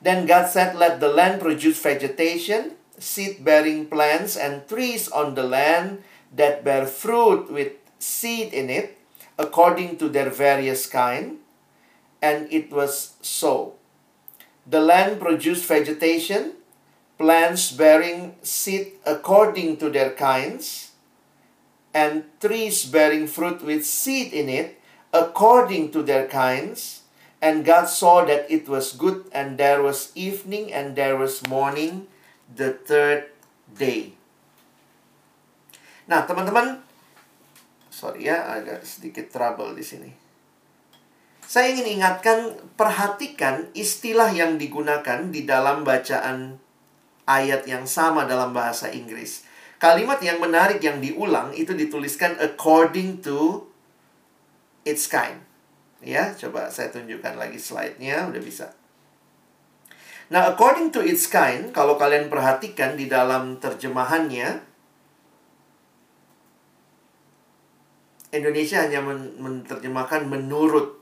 [0.00, 6.00] Then God said, Let the land produce vegetation, seed-bearing plants and trees on the land
[6.32, 8.96] that bear fruit with seed in it,
[9.36, 11.36] according to their various kind.
[12.24, 13.76] And it was so.
[14.64, 16.59] The land produced vegetation,
[17.20, 20.96] plants bearing seed according to their kinds,
[21.92, 24.80] and trees bearing fruit with seed in it
[25.12, 27.04] according to their kinds.
[27.44, 32.08] And God saw that it was good, and there was evening, and there was morning,
[32.48, 33.32] the third
[33.68, 34.16] day.
[36.04, 36.84] Nah, teman-teman,
[37.88, 40.10] sorry ya, agak sedikit trouble di sini.
[41.48, 46.60] Saya ingin ingatkan, perhatikan istilah yang digunakan di dalam bacaan
[47.30, 49.46] ayat yang sama dalam bahasa Inggris.
[49.78, 53.70] Kalimat yang menarik yang diulang itu dituliskan according to
[54.82, 55.38] its kind.
[56.02, 58.74] Ya, coba saya tunjukkan lagi slide-nya, udah bisa.
[60.30, 64.62] Nah, according to its kind, kalau kalian perhatikan di dalam terjemahannya,
[68.30, 70.99] Indonesia hanya menerjemahkan menurut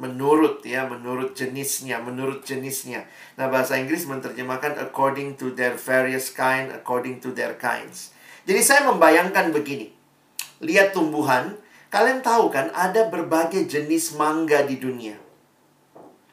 [0.00, 3.04] menurut ya, menurut jenisnya, menurut jenisnya.
[3.36, 8.14] Nah, bahasa Inggris menerjemahkan according to their various kind, according to their kinds.
[8.48, 9.92] Jadi saya membayangkan begini.
[10.62, 11.58] Lihat tumbuhan,
[11.92, 15.18] kalian tahu kan ada berbagai jenis mangga di dunia.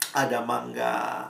[0.10, 1.30] Ada mangga,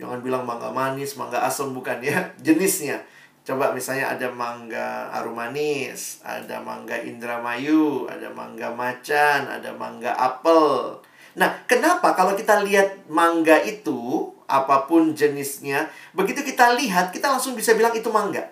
[0.00, 3.04] jangan bilang mangga manis, mangga asam bukan ya, jenisnya.
[3.46, 10.98] Coba misalnya ada mangga arum manis, ada mangga indramayu, ada mangga macan, ada mangga apel,
[11.36, 17.52] Nah, kenapa kalau kita lihat mangga itu, apa pun jenisnya, begitu kita lihat, kita langsung
[17.52, 18.48] bisa bilang itu mangga.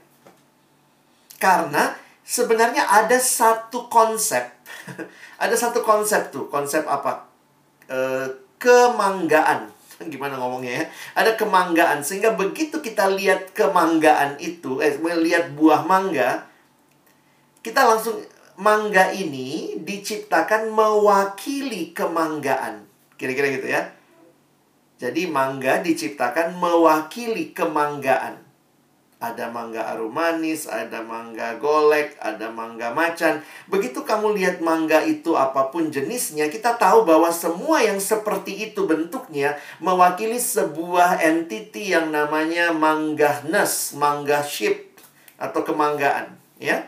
[1.41, 4.45] Karena sebenarnya ada satu konsep.
[5.45, 6.53] ada satu konsep tuh.
[6.53, 7.25] Konsep apa?
[7.89, 7.99] E,
[8.61, 9.73] kemanggaan.
[10.13, 10.85] Gimana ngomongnya ya?
[11.25, 12.05] Ada kemanggaan.
[12.05, 16.45] Sehingga begitu kita lihat kemanggaan itu, eh, melihat buah mangga,
[17.65, 18.21] kita langsung
[18.55, 22.87] mangga ini diciptakan mewakili kemanggaan.
[23.19, 23.91] Kira-kira gitu ya.
[24.99, 28.41] Jadi mangga diciptakan mewakili kemanggaan.
[29.19, 33.41] Ada mangga arum manis, ada mangga golek, ada mangga macan.
[33.73, 38.85] Begitu kamu lihat mangga itu apa pun jenisnya, kita tahu bahwa semua yang seperti itu
[38.85, 45.01] bentuknya mewakili sebuah entity yang namanya manggahness, mangga ship
[45.41, 46.85] atau kemanggaan, ya.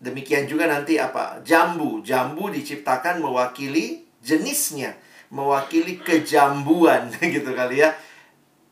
[0.00, 1.44] Demikian juga nanti apa?
[1.44, 2.00] Jambu.
[2.00, 4.96] Jambu diciptakan mewakili jenisnya,
[5.28, 7.92] mewakili kejambuan gitu kali ya.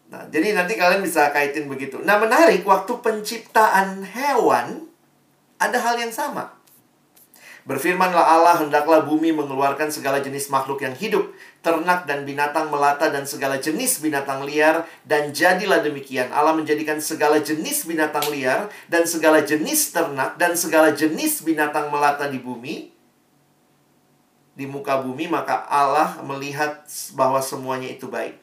[0.08, 2.00] Nah, jadi nanti kalian bisa kaitin begitu.
[2.00, 4.88] Nah, menarik waktu penciptaan hewan
[5.60, 6.57] ada hal yang sama.
[7.68, 11.28] Berfirmanlah Allah, hendaklah bumi mengeluarkan segala jenis makhluk yang hidup,
[11.60, 16.32] ternak dan binatang melata dan segala jenis binatang liar, dan jadilah demikian.
[16.32, 22.24] Allah menjadikan segala jenis binatang liar dan segala jenis ternak dan segala jenis binatang melata
[22.32, 22.88] di bumi.
[24.56, 28.40] Di muka bumi, maka Allah melihat bahwa semuanya itu baik.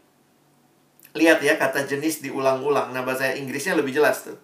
[1.18, 2.94] Lihat ya, kata jenis diulang-ulang.
[2.94, 4.38] Nah, bahasa Inggrisnya lebih jelas tuh.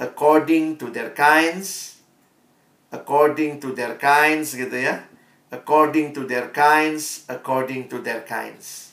[0.00, 1.95] According to their kinds,
[2.90, 5.06] according to their kinds gitu ya.
[5.50, 8.90] According to their kinds, according to their kinds.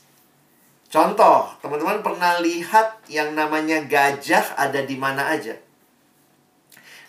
[0.93, 5.57] Contoh, teman-teman pernah lihat yang namanya gajah ada di mana aja?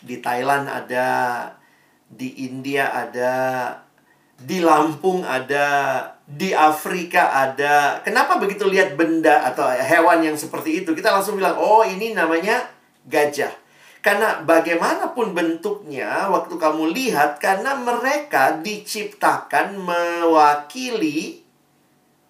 [0.01, 1.09] Di Thailand ada,
[2.09, 3.37] di India ada,
[4.41, 5.69] di Lampung ada,
[6.25, 8.01] di Afrika ada.
[8.01, 12.65] Kenapa begitu lihat benda atau hewan yang seperti itu, kita langsung bilang, "Oh, ini namanya
[13.05, 13.53] gajah."
[14.05, 21.41] Karena bagaimanapun bentuknya, waktu kamu lihat, karena mereka diciptakan mewakili,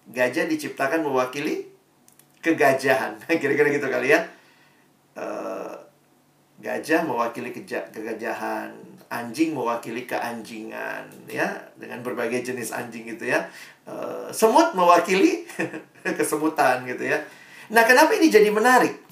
[0.07, 1.67] gajah diciptakan mewakili
[2.39, 3.19] kegajahan.
[3.43, 4.23] Kira-kira gitu kali ya.
[5.19, 5.75] Uh,
[6.63, 7.51] gajah mewakili
[7.91, 8.71] kegajahan,
[9.11, 13.51] anjing mewakili keanjingan, ya, dengan berbagai jenis anjing gitu ya.
[13.83, 15.43] Uh, semut mewakili
[16.17, 17.19] kesemutan gitu ya.
[17.67, 19.04] Nah, kenapa ini jadi menarik?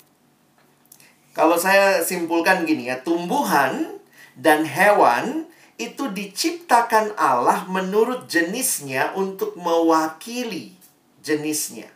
[1.34, 3.98] Kalau saya simpulkan gini ya, tumbuhan
[4.38, 5.50] dan hewan
[5.82, 10.78] itu diciptakan Allah menurut jenisnya untuk mewakili
[11.26, 11.90] jenisnya.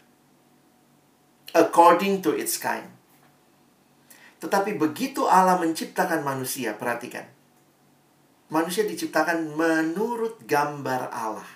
[1.53, 2.89] According to its kind.
[4.41, 7.25] Tetapi begitu Allah menciptakan manusia, perhatikan.
[8.49, 11.49] Manusia diciptakan menurut gambar Allah.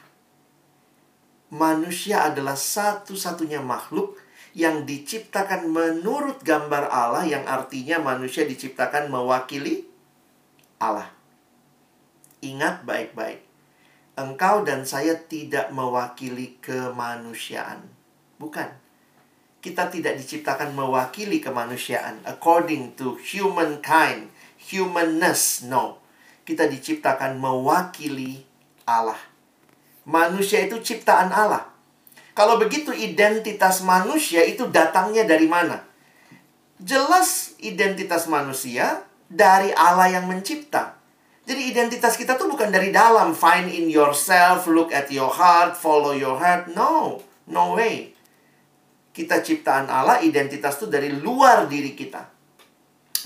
[1.51, 4.17] Manusia adalah satu-satunya makhluk
[4.51, 9.87] yang diciptakan menurut gambar Allah yang artinya manusia diciptakan mewakili
[10.81, 11.07] Allah.
[12.43, 13.47] Ingat baik-baik.
[14.19, 17.87] Engkau dan saya tidak mewakili kemanusiaan.
[18.35, 18.67] Bukan.
[19.61, 25.63] Kita tidak diciptakan mewakili kemanusiaan according to humankind, humanness.
[25.63, 26.01] No.
[26.43, 28.43] Kita diciptakan mewakili
[28.89, 29.21] Allah.
[30.03, 31.70] Manusia itu ciptaan Allah.
[32.31, 35.83] Kalau begitu identitas manusia itu datangnya dari mana?
[36.79, 40.97] Jelas identitas manusia dari Allah yang mencipta.
[41.43, 43.35] Jadi identitas kita tuh bukan dari dalam.
[43.35, 46.71] Find in yourself, look at your heart, follow your heart.
[46.71, 47.19] No,
[47.51, 48.15] no way.
[49.11, 52.31] Kita ciptaan Allah, identitas itu dari luar diri kita.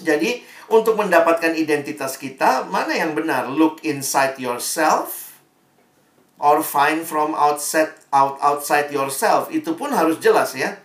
[0.02, 0.42] Jadi,
[0.74, 3.48] untuk mendapatkan identitas kita, mana yang benar?
[3.48, 5.38] Look inside yourself
[6.42, 10.80] or find from outside out outside yourself itu pun harus jelas ya.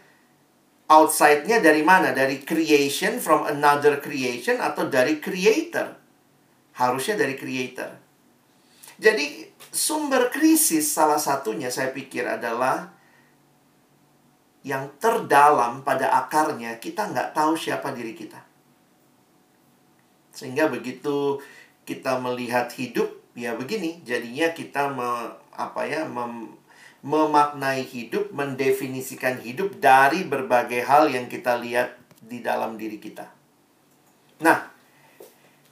[0.91, 2.11] Outside-nya dari mana?
[2.11, 5.95] Dari creation from another creation atau dari creator?
[6.75, 7.95] Harusnya dari creator.
[8.99, 12.91] Jadi sumber krisis salah satunya saya pikir adalah
[14.67, 18.43] yang terdalam pada akarnya kita nggak tahu siapa diri kita.
[20.35, 21.39] Sehingga begitu
[21.87, 23.09] kita melihat hidup
[23.39, 26.60] ya begini jadinya kita me, apa ya mem,
[27.01, 33.25] memaknai hidup, mendefinisikan hidup dari berbagai hal yang kita lihat di dalam diri kita.
[34.45, 34.69] Nah,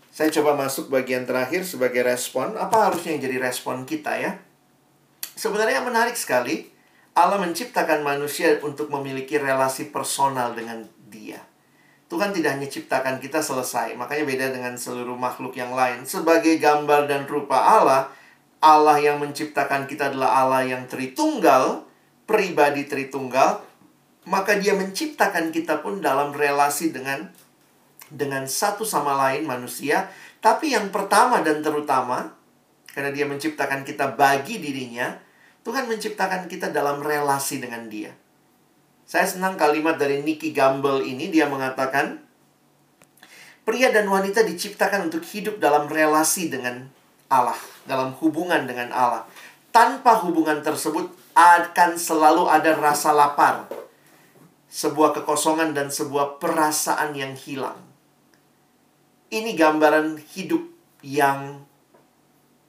[0.08, 2.56] saya coba masuk bagian terakhir sebagai respon.
[2.56, 4.40] Apa harusnya yang jadi respon kita ya?
[5.38, 6.74] Sebenarnya menarik sekali.
[7.14, 11.42] Allah menciptakan manusia untuk memiliki relasi personal dengan dia.
[12.08, 16.06] Tuhan tidak hanya ciptakan kita selesai, makanya beda dengan seluruh makhluk yang lain.
[16.08, 18.08] Sebagai gambar dan rupa Allah,
[18.58, 21.86] Allah yang menciptakan kita adalah Allah yang Tritunggal,
[22.26, 23.62] pribadi Tritunggal,
[24.26, 27.30] maka dia menciptakan kita pun dalam relasi dengan
[28.08, 30.08] dengan satu sama lain manusia,
[30.40, 32.34] tapi yang pertama dan terutama
[32.90, 35.14] karena dia menciptakan kita bagi dirinya,
[35.62, 38.10] Tuhan menciptakan kita dalam relasi dengan dia.
[39.08, 42.20] Saya senang kalimat dari Nicky Gamble ini dia mengatakan
[43.64, 46.88] pria dan wanita diciptakan untuk hidup dalam relasi dengan
[47.28, 49.24] Allah, dalam hubungan dengan Allah.
[49.68, 53.68] Tanpa hubungan tersebut akan selalu ada rasa lapar,
[54.72, 57.78] sebuah kekosongan dan sebuah perasaan yang hilang.
[59.28, 60.64] Ini gambaran hidup
[61.04, 61.68] yang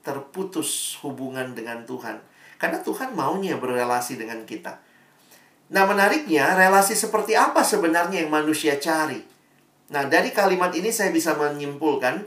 [0.03, 2.20] terputus hubungan dengan Tuhan.
[2.60, 4.76] Karena Tuhan maunya berrelasi dengan kita.
[5.70, 9.22] Nah, menariknya, relasi seperti apa sebenarnya yang manusia cari?
[9.93, 12.26] Nah, dari kalimat ini saya bisa menyimpulkan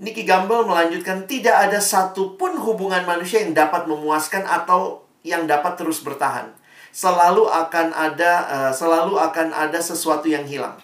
[0.00, 6.00] Nicky Gamble melanjutkan tidak ada satupun hubungan manusia yang dapat memuaskan atau yang dapat terus
[6.00, 6.56] bertahan.
[6.90, 10.74] selalu akan ada uh, selalu akan ada sesuatu yang hilang.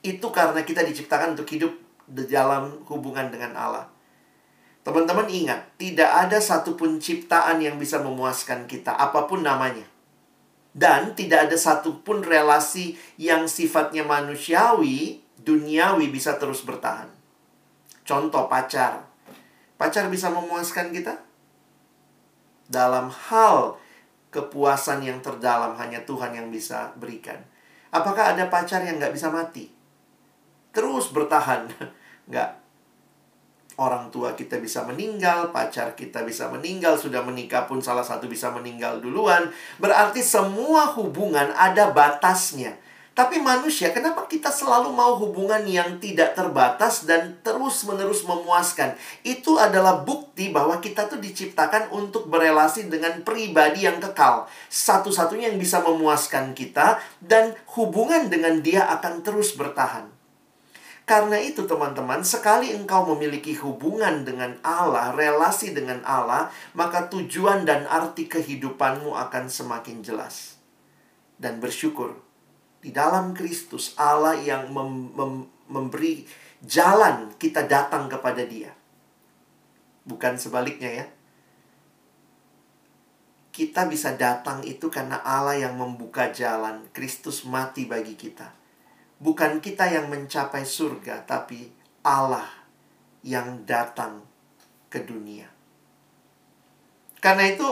[0.00, 1.76] Itu karena kita diciptakan untuk hidup
[2.08, 3.84] di dalam hubungan dengan Allah.
[4.84, 9.84] Teman-teman ingat, tidak ada satupun ciptaan yang bisa memuaskan kita, apa pun namanya.
[10.72, 17.13] Dan tidak ada satupun relasi yang sifatnya manusiawi, duniawi bisa terus bertahan.
[18.04, 19.00] Contoh pacar.
[19.80, 21.18] Pacar bisa memuaskan kita?
[22.68, 23.80] Dalam hal
[24.28, 27.40] kepuasan yang terdalam hanya Tuhan yang bisa berikan.
[27.88, 29.72] Apakah ada pacar yang nggak bisa mati?
[30.74, 31.70] Terus bertahan.
[32.28, 32.64] Nggak
[33.74, 38.50] orang tua kita bisa meninggal, pacar kita bisa meninggal, sudah menikah pun salah satu bisa
[38.54, 39.50] meninggal duluan.
[39.82, 42.78] Berarti semua hubungan ada batasnya.
[43.14, 48.98] Tapi manusia, kenapa kita selalu mau hubungan yang tidak terbatas dan terus-menerus memuaskan?
[49.22, 54.50] Itu adalah bukti bahwa kita tuh diciptakan untuk berelasi dengan pribadi yang kekal.
[54.66, 60.10] Satu-satunya yang bisa memuaskan kita dan hubungan dengan dia akan terus bertahan.
[61.06, 67.86] Karena itu teman-teman, sekali engkau memiliki hubungan dengan Allah, relasi dengan Allah, maka tujuan dan
[67.86, 70.58] arti kehidupanmu akan semakin jelas.
[71.36, 72.23] Dan bersyukur,
[72.84, 75.32] di dalam Kristus Allah yang mem mem
[75.72, 76.28] memberi
[76.60, 78.76] jalan kita datang kepada dia.
[80.04, 81.06] Bukan sebaliknya ya.
[83.48, 86.84] Kita bisa datang itu karena Allah yang membuka jalan.
[86.92, 88.64] Kristus mati bagi kita
[89.24, 91.70] bukan kita yang mencapai surga, tapi
[92.04, 92.44] Allah
[93.24, 94.20] yang datang
[94.92, 95.48] ke dunia.
[97.24, 97.68] Karena itu,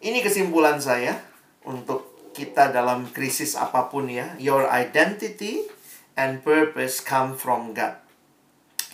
[0.00, 1.20] ini kesimpulan saya
[1.68, 4.34] untuk kita dalam krisis apa pun ya.
[4.40, 5.68] Your identity
[6.18, 8.00] and purpose come from God.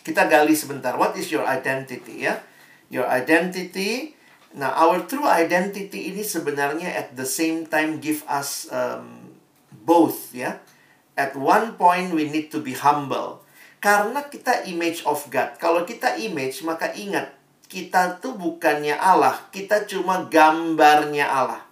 [0.03, 0.99] Kita gali sebentar.
[0.99, 2.43] What is your identity ya?
[2.91, 4.19] Your identity.
[4.57, 9.37] Nah, our true identity ini sebenarnya at the same time give us um,
[9.85, 10.57] both ya
[11.19, 13.43] at one point we need to be humble.
[13.83, 15.59] Karena kita image of God.
[15.59, 17.35] Kalau kita image, maka ingat,
[17.67, 21.68] kita tuh bukannya Allah, kita cuma gambarnya Allah.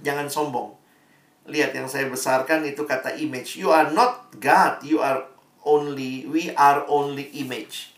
[0.00, 0.74] Jangan sombong.
[1.48, 3.56] Lihat yang saya besarkan itu kata image.
[3.56, 5.24] You are not God, you are
[5.64, 7.96] only, we are only image.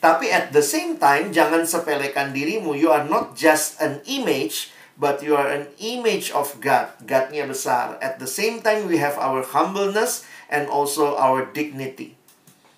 [0.00, 2.72] Tapi at the same time, jangan sepelekan dirimu.
[2.72, 6.92] You are not just an image, but you are an image of God.
[7.04, 8.00] Godnya besar.
[8.00, 12.16] At the same time, we have our humbleness and also our dignity.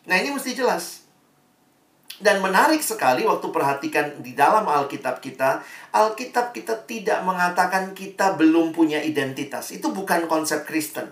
[0.06, 1.01] Nah, ini mesti jelas.
[2.22, 5.58] Dan menarik sekali waktu perhatikan di dalam Alkitab kita,
[5.90, 9.74] Alkitab kita tidak mengatakan kita belum punya identitas.
[9.74, 11.10] Itu bukan konsep Kristen.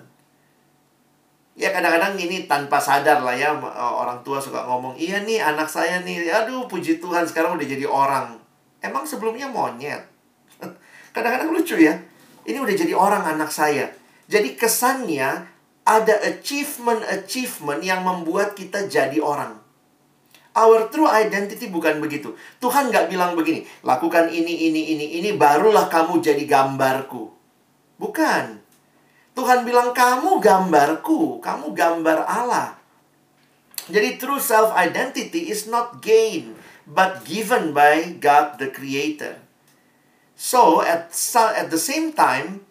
[1.58, 5.98] Ya kadang-kadang ini tanpa sadar lah ya orang tua suka ngomong, "Iya nih anak saya
[6.00, 8.40] nih, aduh puji Tuhan sekarang udah jadi orang."
[8.80, 10.08] Emang sebelumnya monyet.
[11.14, 12.00] Kadang-kadang lucu ya.
[12.48, 13.92] Ini udah jadi orang anak saya.
[14.24, 15.44] Jadi kesannya
[15.84, 19.59] ada achievement-achievement yang membuat kita jadi orang.
[20.50, 22.34] Our true identity bukan begitu.
[22.58, 27.30] Tuhan nggak bilang begini, lakukan ini, ini, ini, ini, barulah kamu jadi gambarku.
[28.02, 28.58] Bukan.
[29.38, 32.74] Tuhan bilang, kamu gambarku, kamu gambar Allah.
[33.86, 39.38] Jadi true self-identity is not gained, but given by God the Creator.
[40.34, 42.66] So, at, at the same time,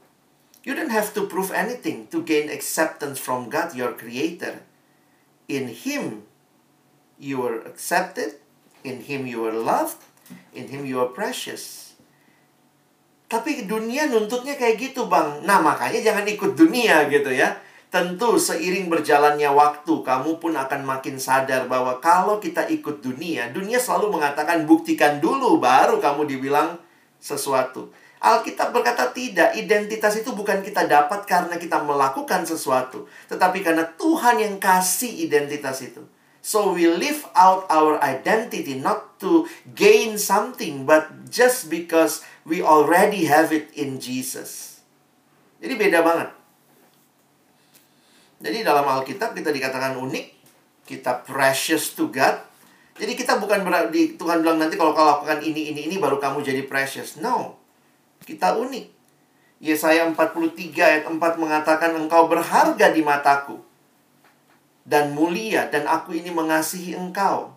[0.67, 4.61] you don't have to prove anything to gain acceptance from God, your Creator.
[5.47, 6.28] In Him,
[7.19, 8.39] you are accepted.
[8.87, 9.99] In Him, you are loved.
[10.55, 11.93] In Him, you are precious.
[13.29, 15.45] Tapi dunia nuntutnya kayak gitu, Bang.
[15.45, 17.59] Nah, makanya jangan ikut dunia gitu ya.
[17.89, 23.81] Tentu seiring berjalannya waktu, kamu pun akan makin sadar bahwa kalau kita ikut dunia, dunia
[23.81, 26.77] selalu mengatakan buktikan dulu, baru kamu dibilang
[27.17, 27.89] sesuatu.
[28.21, 34.37] Alkitab berkata tidak, identitas itu bukan kita dapat karena kita melakukan sesuatu, tetapi karena Tuhan
[34.37, 36.05] yang kasih identitas itu.
[36.39, 43.27] So we live out our identity not to gain something, but just because we already
[43.27, 44.79] have it in Jesus.
[45.59, 46.29] Jadi beda banget.
[48.39, 50.27] Jadi dalam Alkitab kita dikatakan unik,
[50.87, 52.39] kita precious to God,
[52.99, 56.43] jadi kita bukan berarti Tuhan bilang nanti kalau kau lakukan ini, ini, ini baru kamu
[56.43, 57.15] jadi precious.
[57.23, 57.55] No.
[58.27, 58.99] Kita unik.
[59.63, 63.68] Yesaya 43 ayat 4 mengatakan engkau berharga di mataku.
[64.89, 67.53] Dan mulia dan aku ini mengasihi engkau.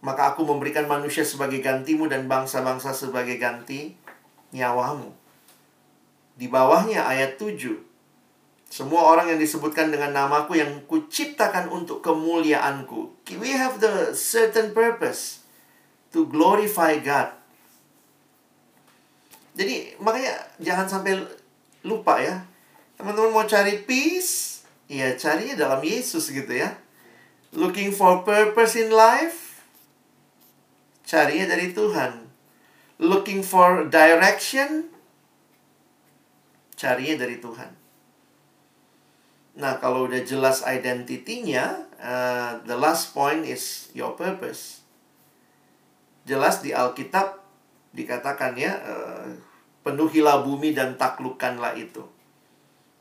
[0.00, 3.98] Maka aku memberikan manusia sebagai gantimu dan bangsa-bangsa sebagai ganti
[4.54, 5.10] nyawamu.
[6.38, 7.90] Di bawahnya ayat 7
[8.70, 13.26] semua orang yang disebutkan dengan namaku yang kuciptakan untuk kemuliaanku.
[13.34, 15.42] We have the certain purpose
[16.14, 17.34] to glorify God.
[19.58, 21.18] Jadi makanya jangan sampai
[21.82, 22.46] lupa ya.
[22.94, 24.59] Teman-teman mau cari peace,
[24.90, 26.74] ya carinya dalam Yesus gitu ya.
[27.54, 29.62] Looking for purpose in life,
[31.06, 32.26] carinya dari Tuhan.
[32.98, 34.90] Looking for direction,
[36.74, 37.70] carinya dari Tuhan.
[39.58, 44.84] Nah, kalau udah jelas identitinya, uh, the last point is your purpose.
[46.28, 47.40] Jelas di Alkitab
[47.90, 49.26] dikatakan ya, uh,
[49.82, 52.04] penuhilah bumi dan taklukkanlah itu.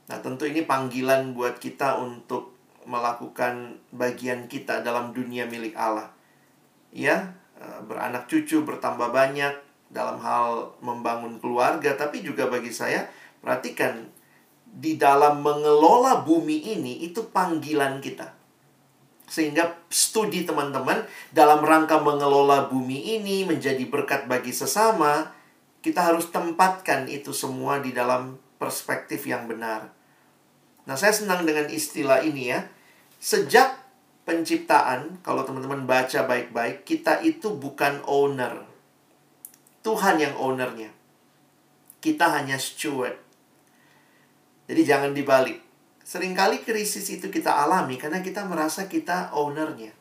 [0.10, 2.58] Nah, tentu ini panggilan buat kita untuk
[2.90, 6.10] melakukan bagian kita dalam dunia milik Allah.
[6.90, 9.54] Ya, uh, beranak cucu bertambah banyak
[9.94, 13.06] dalam hal membangun keluarga, tapi juga bagi saya
[13.46, 14.10] perhatikan
[14.66, 18.34] di dalam mengelola bumi ini itu panggilan kita.
[19.30, 25.30] Sehingga studi teman-teman dalam rangka mengelola bumi ini menjadi berkat bagi sesama,
[25.86, 29.99] kita harus tempatkan itu semua di dalam perspektif yang benar.
[30.90, 32.66] Nah, saya senang dengan istilah ini ya.
[33.22, 33.78] Sejak
[34.26, 38.66] penciptaan, kalau teman-teman baca baik-baik, kita itu bukan owner.
[39.86, 40.90] Tuhan yang ownernya.
[42.02, 43.22] Kita hanya steward.
[44.66, 45.62] Jadi jangan dibalik.
[46.02, 49.94] Seringkali krisis itu kita alami karena kita merasa kita ownernya.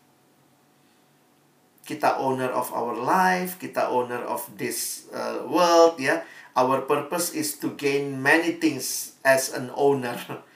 [1.84, 6.24] Kita owner of our life, kita owner of this uh, world ya.
[6.56, 10.16] Our purpose is to gain many things as an owner.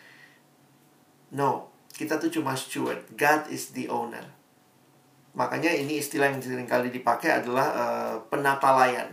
[1.32, 3.00] No, kita tuh cuma steward.
[3.16, 4.24] God is the owner.
[5.32, 9.08] Makanya ini istilah yang sering kali dipakai adalah uh, penata layan.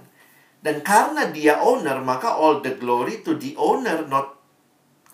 [0.59, 4.36] Dan karena dia owner, maka all the glory to the owner, not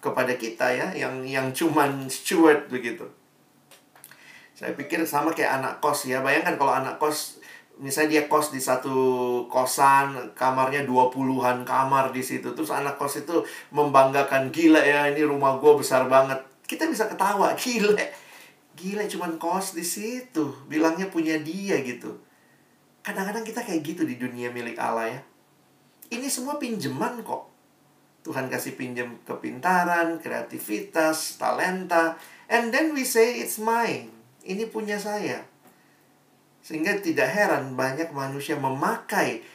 [0.02, 3.10] kepada kita ya yang yang cuman steward begitu.
[4.54, 6.22] Saya pikir sama kayak anak kos ya.
[6.22, 7.42] Bayangkan kalau anak kos
[7.82, 8.96] misalnya dia kos di satu
[9.52, 12.54] kosan, kamarnya 20-an kamar di situ.
[12.54, 13.44] Terus anak kos itu
[13.74, 16.40] membanggakan, gila ya ini rumah gue besar banget.
[16.66, 17.98] Kita bisa ketawa, gila.
[18.76, 20.52] Gila cuman kos di situ.
[20.68, 22.20] Bilangnya punya dia gitu.
[23.06, 25.22] Kadang-kadang kita kayak gitu di dunia milik Allah ya.
[26.10, 27.56] Ini semua pinjaman kok
[28.26, 32.18] Tuhan kasih pinjam kepintaran, kreativitas, talenta,
[32.50, 34.10] and then we say it's mine.
[34.42, 35.46] Ini punya saya.
[36.66, 39.46] Sehingga tidak heran banyak manusia memakai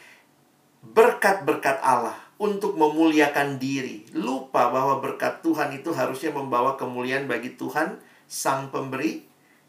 [0.79, 4.09] berkat-berkat Allah untuk memuliakan diri.
[4.17, 9.21] Lupa bahwa berkat Tuhan itu harusnya membawa kemuliaan bagi Tuhan sang pemberi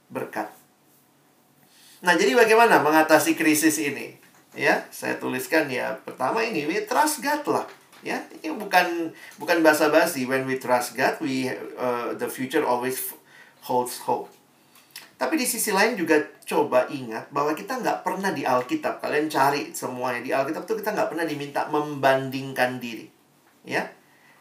[0.08, 0.48] berkat.
[2.00, 4.16] Nah, jadi bagaimana mengatasi krisis ini?
[4.56, 6.00] Ya, saya tuliskan ya.
[6.00, 7.66] Pertama ini, we trust God lah
[8.02, 10.26] Ya, ini bukan bukan basa-basi.
[10.26, 11.46] When we trust God, we
[11.78, 13.14] uh, the future always
[13.62, 14.26] holds hope.
[15.22, 18.98] Tapi di sisi lain juga coba ingat bahwa kita nggak pernah di Alkitab.
[18.98, 23.06] Kalian cari semuanya di Alkitab tuh kita nggak pernah diminta membandingkan diri.
[23.62, 23.86] Ya,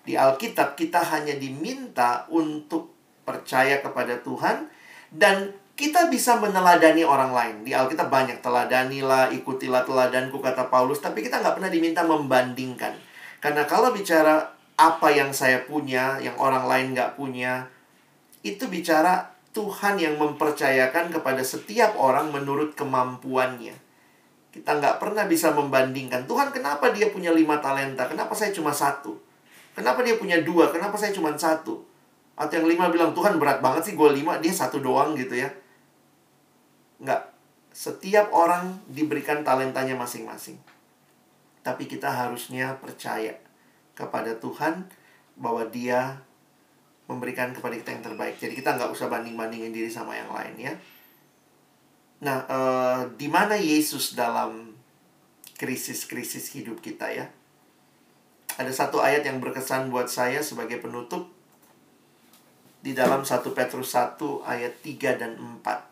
[0.01, 4.73] di Alkitab kita hanya diminta untuk percaya kepada Tuhan
[5.13, 7.55] dan kita bisa meneladani orang lain.
[7.61, 12.97] Di Alkitab banyak teladanilah, ikutilah teladanku kata Paulus, tapi kita nggak pernah diminta membandingkan.
[13.37, 17.69] Karena kalau bicara apa yang saya punya, yang orang lain nggak punya,
[18.41, 23.75] itu bicara Tuhan yang mempercayakan kepada setiap orang menurut kemampuannya.
[24.51, 26.27] Kita nggak pernah bisa membandingkan.
[26.27, 28.07] Tuhan kenapa dia punya lima talenta?
[28.07, 29.15] Kenapa saya cuma satu?
[29.75, 30.71] Kenapa dia punya dua?
[30.71, 31.83] Kenapa saya cuma satu?
[32.35, 35.51] Atau yang lima bilang, Tuhan berat banget sih gue lima, dia satu doang gitu ya.
[36.99, 37.31] Nggak.
[37.71, 40.59] Setiap orang diberikan talentanya masing-masing.
[41.63, 43.39] Tapi kita harusnya percaya
[43.95, 44.91] kepada Tuhan
[45.39, 46.19] bahwa Dia
[47.11, 48.39] memberikan kepada kita yang terbaik.
[48.39, 50.73] Jadi kita nggak usah banding-bandingin diri sama yang lain ya.
[52.23, 54.71] Nah, eh, di mana Yesus dalam
[55.59, 57.27] krisis-krisis hidup kita ya?
[58.55, 61.27] Ada satu ayat yang berkesan buat saya sebagai penutup
[62.79, 65.91] di dalam 1 Petrus 1 ayat 3 dan 4.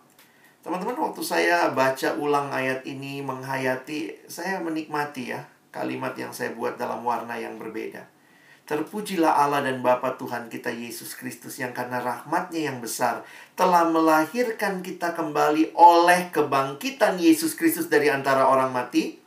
[0.60, 6.76] Teman-teman, waktu saya baca ulang ayat ini menghayati, saya menikmati ya kalimat yang saya buat
[6.76, 8.19] dalam warna yang berbeda.
[8.70, 13.26] Terpujilah Allah dan Bapa Tuhan kita Yesus Kristus yang karena rahmatnya yang besar
[13.58, 19.18] telah melahirkan kita kembali oleh kebangkitan Yesus Kristus dari antara orang mati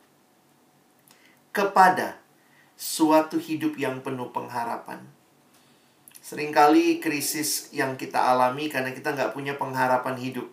[1.51, 2.23] kepada
[2.79, 5.03] suatu hidup yang penuh pengharapan.
[6.23, 10.47] Seringkali krisis yang kita alami karena kita nggak punya pengharapan hidup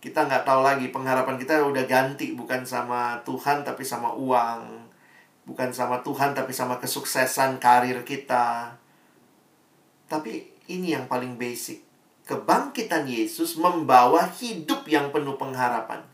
[0.00, 4.89] kita nggak tahu lagi pengharapan kita udah ganti bukan sama Tuhan tapi sama uang
[5.50, 8.70] bukan sama Tuhan tapi sama kesuksesan karir kita
[10.06, 11.82] tapi ini yang paling basic
[12.30, 16.06] kebangkitan Yesus membawa hidup yang penuh pengharapan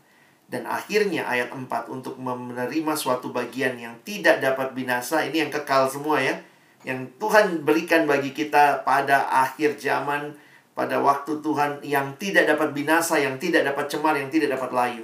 [0.47, 5.91] Dan akhirnya ayat 4 untuk menerima suatu bagian yang tidak dapat binasa, ini yang kekal
[5.91, 6.39] semua ya.
[6.87, 10.39] Yang Tuhan berikan bagi kita pada akhir zaman,
[10.71, 15.03] pada waktu Tuhan yang tidak dapat binasa, yang tidak dapat cemar, yang tidak dapat layu.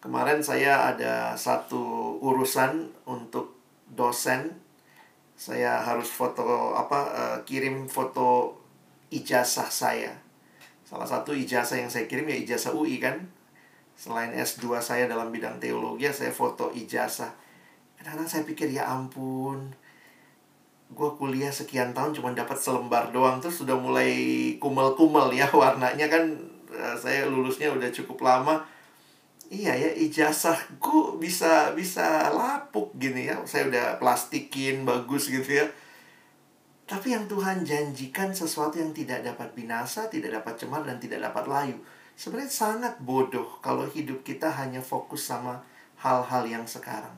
[0.00, 4.56] Kemarin saya ada satu urusan untuk dosen.
[5.36, 8.56] Saya harus foto apa uh, kirim foto
[9.12, 10.16] ijazah saya.
[10.88, 13.28] Salah satu ijazah yang saya kirim ya ijazah UI kan.
[13.92, 17.36] Selain S2 saya dalam bidang teologi, saya foto ijazah.
[18.00, 19.76] Kadang-kadang saya pikir ya ampun,
[20.90, 24.10] gue kuliah sekian tahun cuma dapat selembar doang tuh sudah mulai
[24.58, 26.24] kumel-kumel ya warnanya kan
[26.72, 28.66] eh, saya lulusnya udah cukup lama
[29.50, 33.42] iya ya ijazahku bisa bisa lapuk gini ya.
[33.44, 35.66] Saya udah plastikin bagus gitu ya.
[36.86, 41.44] Tapi yang Tuhan janjikan sesuatu yang tidak dapat binasa tidak dapat cemar dan tidak dapat
[41.50, 41.76] layu.
[42.14, 45.62] Sebenarnya sangat bodoh kalau hidup kita hanya fokus sama
[45.98, 47.14] hal-hal yang sekarang.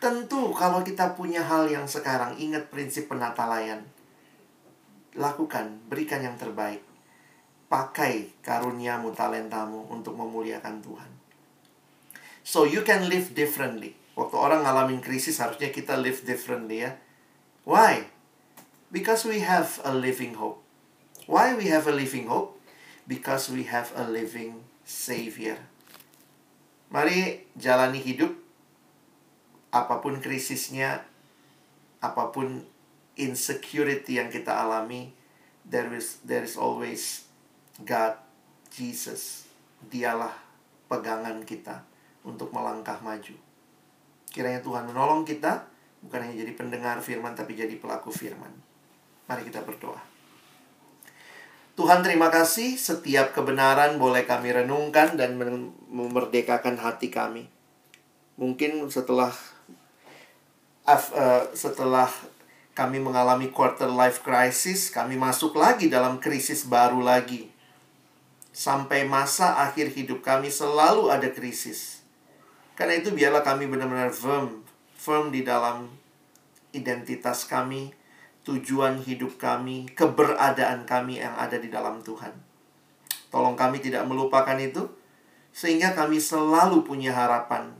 [0.00, 3.84] Tentu kalau kita punya hal yang sekarang ingat prinsip penata layan
[5.16, 6.80] lakukan berikan yang terbaik.
[7.68, 11.13] Pakai karuniamu talentamu untuk memuliakan Tuhan
[12.44, 13.96] So you can live differently.
[14.14, 17.00] Waktu orang ngalamin krisis harusnya kita live differently ya.
[17.64, 18.12] Why?
[18.92, 20.60] Because we have a living hope.
[21.24, 22.60] Why we have a living hope?
[23.08, 25.56] Because we have a living Savior.
[26.92, 28.36] Mari jalani hidup
[29.72, 31.02] apa pun krisisnya,
[32.04, 32.62] apa pun
[33.16, 35.10] insecurity yang kita alami,
[35.64, 37.24] there is there is always
[37.82, 38.20] God,
[38.68, 39.48] Jesus.
[39.80, 40.36] Dialah
[40.86, 41.93] pegangan kita
[42.24, 43.36] untuk melangkah maju.
[44.32, 45.68] Kiranya Tuhan menolong kita,
[46.02, 48.50] bukan hanya jadi pendengar firman, tapi jadi pelaku firman.
[49.30, 50.00] Mari kita berdoa.
[51.74, 55.34] Tuhan terima kasih setiap kebenaran boleh kami renungkan dan
[55.90, 57.50] memerdekakan hati kami.
[58.38, 59.34] Mungkin setelah
[60.86, 62.06] uh, setelah
[62.74, 67.50] kami mengalami quarter life crisis, kami masuk lagi dalam krisis baru lagi.
[68.54, 71.93] Sampai masa akhir hidup kami selalu ada krisis.
[72.74, 74.66] Karena itu biarlah kami benar-benar firm,
[74.98, 75.86] firm di dalam
[76.74, 77.94] identitas kami,
[78.42, 82.34] tujuan hidup kami, keberadaan kami yang ada di dalam Tuhan.
[83.30, 84.90] Tolong kami tidak melupakan itu,
[85.54, 87.70] sehingga kami selalu punya harapan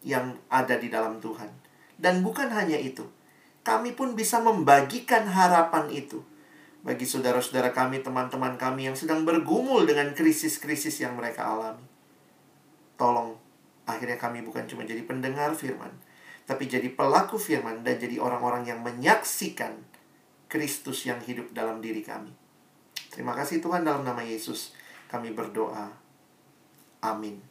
[0.00, 1.52] yang ada di dalam Tuhan.
[2.00, 3.04] Dan bukan hanya itu,
[3.60, 6.24] kami pun bisa membagikan harapan itu
[6.78, 11.82] bagi saudara-saudara kami, teman-teman kami yang sedang bergumul dengan krisis-krisis yang mereka alami.
[12.94, 13.34] Tolong
[13.88, 15.90] Akhirnya kami bukan cuma jadi pendengar firman,
[16.44, 19.80] tapi jadi pelaku firman dan jadi orang-orang yang menyaksikan
[20.52, 22.28] Kristus yang hidup dalam diri kami.
[23.08, 24.76] Terima kasih Tuhan dalam nama Yesus
[25.08, 25.88] kami berdoa.
[27.00, 27.47] Amin.